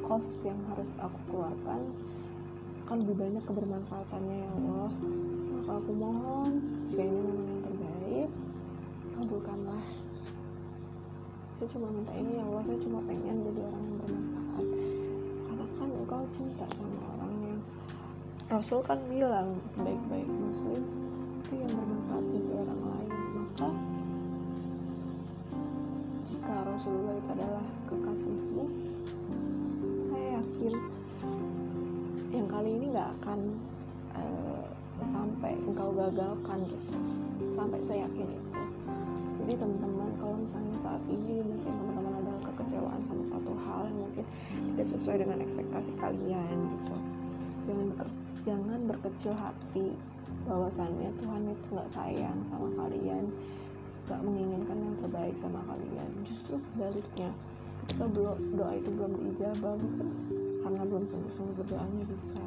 cost 0.05 0.37
yang 0.43 0.59
harus 0.69 0.91
aku 0.99 1.17
keluarkan 1.31 1.87
akan 2.91 3.07
lebih 3.07 3.23
banyak 3.23 3.43
kebermanfaatannya 3.47 4.35
ya 4.43 4.49
Allah. 4.59 4.91
Maka 5.55 5.71
aku 5.79 5.91
mohon 5.95 6.51
jika 6.91 7.07
ini 7.07 7.19
memang 7.23 7.47
yang 7.47 7.61
terbaik 7.63 8.29
kabulkanlah. 9.15 9.85
Saya 11.55 11.67
cuma 11.71 11.87
minta 11.87 12.11
ini 12.19 12.35
ya 12.35 12.43
Allah. 12.43 12.63
Saya 12.67 12.79
cuma 12.83 12.99
pengen 13.07 13.47
jadi 13.47 13.59
orang 13.63 13.83
yang 13.87 13.97
bermanfaat. 14.03 14.65
Karena 15.47 15.65
kan 15.79 15.89
engkau 16.03 16.23
cinta 16.35 16.65
sama 16.67 16.99
orang 17.15 17.33
yang 17.47 17.59
Rasul 18.51 18.83
kan 18.83 18.99
bilang 19.07 19.55
sebaik-baik 19.71 20.27
muslim 20.27 20.83
itu 21.47 21.53
yang 21.55 21.71
bermanfaat 21.71 22.23
bagi 22.27 22.53
orang 22.59 22.81
lain. 22.91 23.11
Maka 23.39 23.69
jika 26.51 26.67
Rasulullah 26.67 27.15
itu 27.15 27.29
adalah 27.31 27.65
kekasihmu 27.87 28.63
saya 30.11 30.27
yakin 30.35 30.73
yang 32.35 32.47
kali 32.51 32.69
ini 32.75 32.85
nggak 32.91 33.07
akan 33.23 33.39
uh, 34.19 34.67
sampai 35.07 35.55
engkau 35.63 35.95
gagalkan 35.95 36.59
gitu. 36.67 36.99
Sampai 37.55 37.79
saya 37.87 38.03
yakin 38.03 38.35
itu. 38.35 38.51
Jadi 39.39 39.53
teman-teman 39.63 40.11
kalau 40.19 40.35
misalnya 40.43 40.75
saat 40.75 40.99
ini 41.07 41.39
mungkin 41.39 41.71
teman-teman 41.71 42.19
ada 42.19 42.33
kekecewaan 42.51 42.99
sama 42.99 43.23
satu 43.23 43.55
hal 43.55 43.87
yang 43.87 44.11
mungkin 44.11 44.25
tidak 44.75 44.87
sesuai 44.91 45.23
dengan 45.23 45.39
ekspektasi 45.39 45.91
kalian 46.03 46.57
gitu. 46.67 46.95
Jangan 47.63 47.87
jangan 48.43 48.79
berkecil 48.91 49.33
hati. 49.39 49.95
Bahwasannya 50.51 51.15
Tuhan 51.15 51.47
itu 51.47 51.65
nggak 51.71 51.87
sayang 51.87 52.43
sama 52.43 52.67
kalian 52.75 53.31
nggak 54.11 54.27
menginginkan 54.27 54.75
yang 54.75 54.95
terbaik 54.99 55.35
sama 55.39 55.63
kalian. 55.71 56.09
Justru 56.27 56.59
sebaliknya 56.59 57.31
ketika 57.87 58.05
doa 58.59 58.71
itu 58.75 58.89
belum 58.91 59.11
diijabah 59.15 59.79
mungkin 59.79 60.07
karena 60.59 60.83
belum 60.83 61.03
sungguh-sungguh 61.07 61.55
berdoanya 61.63 62.03
bisa. 62.11 62.45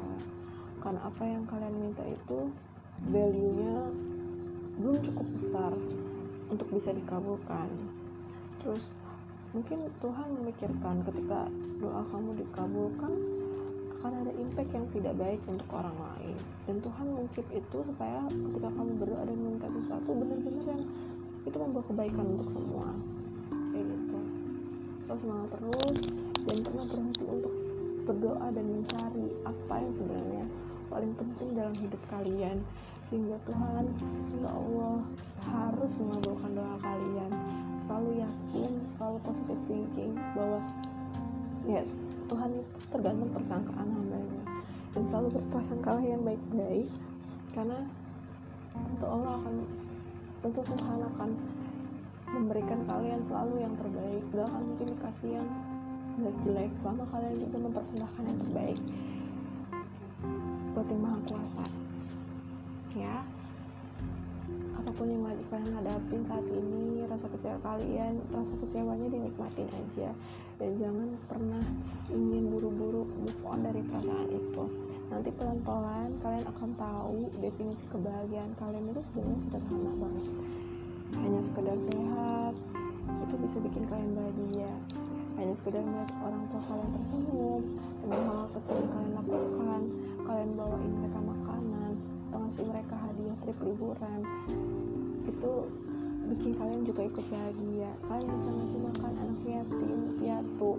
Karena 0.77 1.01
apa 1.01 1.23
yang 1.25 1.43
kalian 1.49 1.73
minta 1.73 2.05
itu 2.05 2.53
value-nya 3.09 3.75
belum 4.77 4.97
cukup 5.01 5.27
besar 5.33 5.73
untuk 6.53 6.69
bisa 6.69 6.93
dikabulkan. 6.93 7.65
Terus 8.61 8.85
mungkin 9.49 9.89
Tuhan 10.05 10.27
memikirkan 10.37 11.01
ketika 11.01 11.49
doa 11.81 12.05
kamu 12.13 12.29
dikabulkan 12.45 13.13
akan 14.05 14.21
ada 14.21 14.33
impact 14.37 14.69
yang 14.69 14.85
tidak 14.93 15.13
baik 15.17 15.41
untuk 15.49 15.65
orang 15.73 15.97
lain. 15.97 16.37
Dan 16.69 16.77
Tuhan 16.77 17.07
mungkin 17.09 17.45
itu 17.49 17.77
supaya 17.81 18.21
ketika 18.29 18.69
kamu 18.69 18.91
berdoa 19.01 19.23
dan 19.25 19.33
meminta 19.33 19.65
sesuatu 19.73 20.13
benar-benar 20.13 20.65
yang 20.77 20.83
itu 21.45 21.57
membawa 21.61 21.85
kebaikan 21.85 22.25
untuk 22.25 22.49
semua. 22.49 22.89
Kayak 23.71 23.85
gitu. 23.93 24.19
So 25.05 25.13
semangat 25.13 25.53
terus 25.53 25.97
dan 26.45 26.57
pernah 26.65 26.85
berhenti 26.89 27.23
untuk 27.29 27.53
berdoa 28.05 28.47
dan 28.53 28.65
mencari 28.65 29.27
apa 29.45 29.75
yang 29.81 29.93
sebenarnya 29.93 30.43
paling 30.89 31.13
penting 31.17 31.49
dalam 31.53 31.75
hidup 31.77 32.01
kalian. 32.09 32.57
Sehingga 33.05 33.37
Tuhan 33.45 33.85
sehingga 34.01 34.49
Allah 34.49 34.97
harus 35.45 35.91
mengabulkan 36.01 36.51
doa 36.57 36.75
kalian. 36.81 37.31
Selalu 37.85 38.25
yakin 38.25 38.71
selalu 38.89 39.17
positive 39.21 39.61
thinking 39.69 40.17
bahwa 40.33 40.57
ya 41.69 41.85
Tuhan 42.25 42.49
itu 42.57 42.77
tergantung 42.89 43.29
persangkaan 43.29 43.89
hambanya. 43.93 44.41
Dan 44.97 45.03
selalu 45.05 45.37
berprasangka 45.37 46.01
yang 46.01 46.25
baik-baik. 46.25 46.89
Karena 47.53 47.85
tentu 48.73 49.05
Allah 49.05 49.37
akan 49.37 49.84
tentu 50.45 50.61
Tuhan 50.61 51.01
akan 51.01 51.29
memberikan 52.37 52.77
kalian 52.85 53.17
selalu 53.25 53.65
yang 53.65 53.73
terbaik. 53.81 54.21
Gak 54.29 54.45
akan 54.45 54.61
mungkin 54.61 54.87
dikasih 54.93 55.29
yang 55.41 55.47
jelek-jelek. 56.21 56.71
Selama 56.85 57.03
kalian 57.09 57.35
juga 57.41 57.57
mempersembahkan 57.65 58.23
yang 58.29 58.39
terbaik 58.45 58.79
buat 60.77 60.85
yang 60.85 61.01
maha 61.01 61.19
kuasa. 61.25 61.65
Ya. 62.93 63.25
Apa 64.77 64.89
pun 64.93 65.09
yang 65.09 65.25
lagi 65.25 65.41
kalian 65.49 65.73
hadapin 65.81 66.21
saat 66.29 66.45
ini 66.45 67.09
rasa 67.09 67.25
kecewa 67.25 67.57
kalian 67.65 68.13
rasa 68.29 68.53
kecewanya 68.61 69.07
dinikmatin 69.09 69.69
aja. 69.73 70.13
Dan 70.61 70.77
jangan 70.77 71.09
pernah 71.25 71.63
ingin 72.13 72.53
buru-buru 72.53 73.09
move 73.17 73.39
on 73.49 73.65
dari 73.65 73.81
perasaan 73.81 74.29
itu 74.29 74.84
nanti 75.05 75.29
pelan-pelan 75.37 76.09
kalian 76.19 76.45
akan 76.49 76.69
tahu 76.73 77.29
definisi 77.37 77.85
kebahagiaan 77.93 78.51
kalian 78.57 78.89
itu 78.89 79.01
sebenarnya 79.05 79.39
sederhana 79.45 79.91
banget. 80.01 80.25
Hanya 81.15 81.41
sekedar 81.45 81.77
sehat 81.77 82.53
itu 83.05 83.35
bisa 83.37 83.57
bikin 83.61 83.83
kalian 83.85 84.11
bahagia. 84.17 84.73
Hanya 85.35 85.53
sekedar 85.53 85.83
melihat 85.83 86.09
orang 86.23 86.43
tua 86.49 86.61
kalian 86.65 86.89
tersenyum 86.97 87.63
dengan 88.01 88.21
hal 88.25 88.47
kecil 88.55 88.75
yang 88.81 88.91
kalian 88.91 89.13
lakukan 89.13 89.81
kalian 90.25 90.51
bawain 90.57 90.91
mereka 90.97 91.19
makanan 91.21 91.91
atau 92.27 92.37
ngasih 92.41 92.65
mereka 92.65 92.95
hadiah 92.97 93.37
trip 93.45 93.57
liburan 93.61 94.19
itu 95.29 95.53
bikin 96.25 96.51
kalian 96.57 96.81
juga 96.81 97.01
ikut 97.05 97.25
bahagia. 97.29 97.91
Kalian 98.09 98.29
bisa 98.33 98.49
ngasih 98.49 98.79
makan 98.81 99.13
anak 99.21 99.39
yatim 99.45 100.01
piatu 100.17 100.71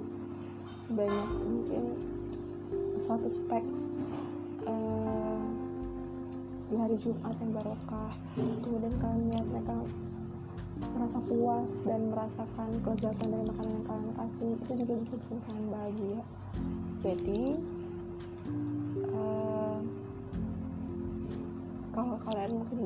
sebanyak 0.87 1.31
mungkin 1.47 1.85
100 3.07 3.47
packs 3.47 3.95
uh, 4.66 5.47
di 6.66 6.75
hari 6.75 6.99
Jumat 6.99 7.38
yang 7.38 7.55
barokah. 7.55 8.12
Kemudian 8.35 8.95
kalian 8.99 9.31
lihat 9.31 9.47
mereka 9.55 9.75
merasa 10.90 11.19
puas 11.23 11.73
dan 11.87 12.11
merasakan 12.11 12.69
kelezatan 12.83 13.27
dari 13.31 13.45
makanan 13.47 13.73
yang 13.79 13.87
kalian 13.87 14.11
kasih 14.19 14.51
itu 14.59 14.73
juga 14.83 14.95
bisa 14.99 15.14
bikin 15.23 15.38
kalian 15.47 15.66
bahagia. 15.71 16.21
Jadi 17.07 17.42
uh, 19.14 19.79
kalau 21.95 22.16
kalian 22.27 22.53
mungkin 22.59 22.79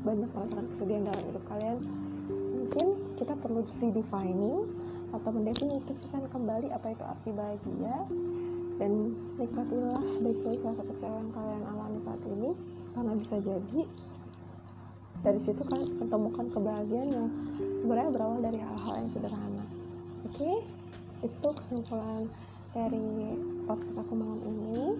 banyak 0.00 0.30
merasakan 0.32 0.66
kesedihan 0.72 1.02
dalam 1.04 1.24
hidup 1.28 1.44
kalian 1.44 1.78
mungkin 2.30 2.86
kita 3.20 3.34
perlu 3.36 3.60
redefining 3.82 4.64
atau 5.10 5.30
mendefinisikan 5.34 6.22
kembali 6.30 6.68
apa 6.70 6.86
itu 6.94 7.04
arti 7.04 7.30
bahagia 7.34 7.96
dan 8.78 9.14
nikmatilah 9.36 10.04
baik-baik 10.22 10.60
rasa 10.62 10.82
kecewa 10.86 11.18
yang 11.18 11.32
kalian 11.34 11.64
alami 11.66 11.98
saat 11.98 12.22
ini 12.24 12.54
karena 12.94 13.12
bisa 13.18 13.36
jadi 13.42 13.82
dari 15.18 15.40
situ 15.42 15.62
kan 15.66 15.82
menemukan 15.98 16.46
kebahagiaan 16.54 17.10
yang 17.10 17.26
sebenarnya 17.82 18.10
berawal 18.14 18.38
dari 18.38 18.62
hal-hal 18.62 18.94
yang 19.02 19.10
sederhana. 19.10 19.66
Oke? 20.22 20.38
Okay? 20.38 20.56
itu 21.26 21.48
kesimpulan 21.58 22.30
dari 22.70 23.34
podcast 23.66 23.98
aku 24.06 24.14
malam 24.14 24.40
ini. 24.46 24.94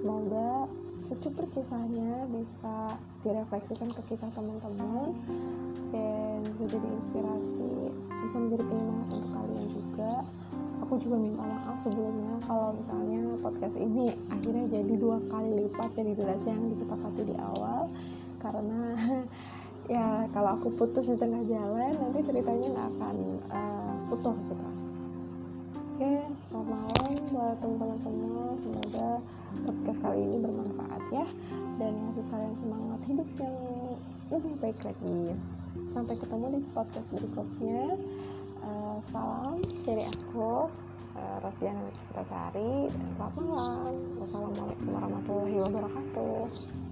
Semoga 0.00 0.66
secupir 1.02 1.46
kisahnya 1.52 2.24
bisa 2.30 2.96
direfleksikan 3.26 3.90
ke 3.92 4.00
kisah 4.08 4.30
teman-teman 4.32 5.12
dan 5.92 6.40
bisa 6.56 6.78
jadi 6.78 6.88
inspirasi 6.88 7.90
bisa 8.22 8.36
menjadi 8.38 8.64
penyemangat 8.70 9.08
untuk 9.18 9.30
kalian 9.34 9.68
juga 9.74 10.12
aku 10.92 11.08
juga 11.08 11.24
minta 11.24 11.40
maaf 11.40 11.80
sebelumnya 11.80 12.36
kalau 12.44 12.76
misalnya 12.76 13.24
podcast 13.40 13.80
ini 13.80 14.12
akhirnya 14.28 14.76
jadi 14.76 14.94
dua 15.00 15.24
kali 15.24 15.64
lipat 15.64 15.88
dari 15.96 16.12
durasi 16.12 16.52
yang 16.52 16.68
disepakati 16.68 17.32
di 17.32 17.36
awal. 17.40 17.88
Karena 18.36 18.92
ya 19.96 20.28
kalau 20.36 20.52
aku 20.52 20.68
putus 20.76 21.08
di 21.08 21.16
tengah 21.16 21.48
jalan 21.48 21.96
nanti 21.96 22.20
ceritanya 22.28 22.76
nggak 22.76 22.88
akan 22.92 23.16
uh, 23.48 24.12
utuh 24.12 24.36
gitu. 24.36 24.66
Oke 25.80 26.12
selamat 26.52 26.68
malam 26.68 27.12
buat 27.32 27.56
teman-teman 27.64 27.96
semua. 27.96 28.44
Semoga 28.60 29.08
podcast 29.64 29.98
kali 30.04 30.20
ini 30.28 30.36
bermanfaat 30.44 31.02
ya. 31.08 31.24
Dan 31.80 31.92
ngasih 32.04 32.24
kalian 32.28 32.54
semangat 32.60 33.00
hidup 33.08 33.28
yang 33.40 33.56
lebih 34.28 34.54
baik 34.60 34.76
lagi. 34.84 35.40
Sampai 35.88 36.20
ketemu 36.20 36.60
di 36.60 36.60
podcast 36.76 37.08
berikutnya 37.16 37.96
uh, 38.62 38.96
salam 39.10 39.58
dari 39.82 40.06
aku 40.06 40.70
uh, 41.18 41.36
Rosdiana 41.42 41.82
Putrasari 42.08 42.88
dan 42.90 43.08
selamat 43.18 43.44
malam. 43.46 43.94
Wassalamualaikum 44.22 44.88
warahmatullahi 44.94 45.56
wabarakatuh 45.58 46.91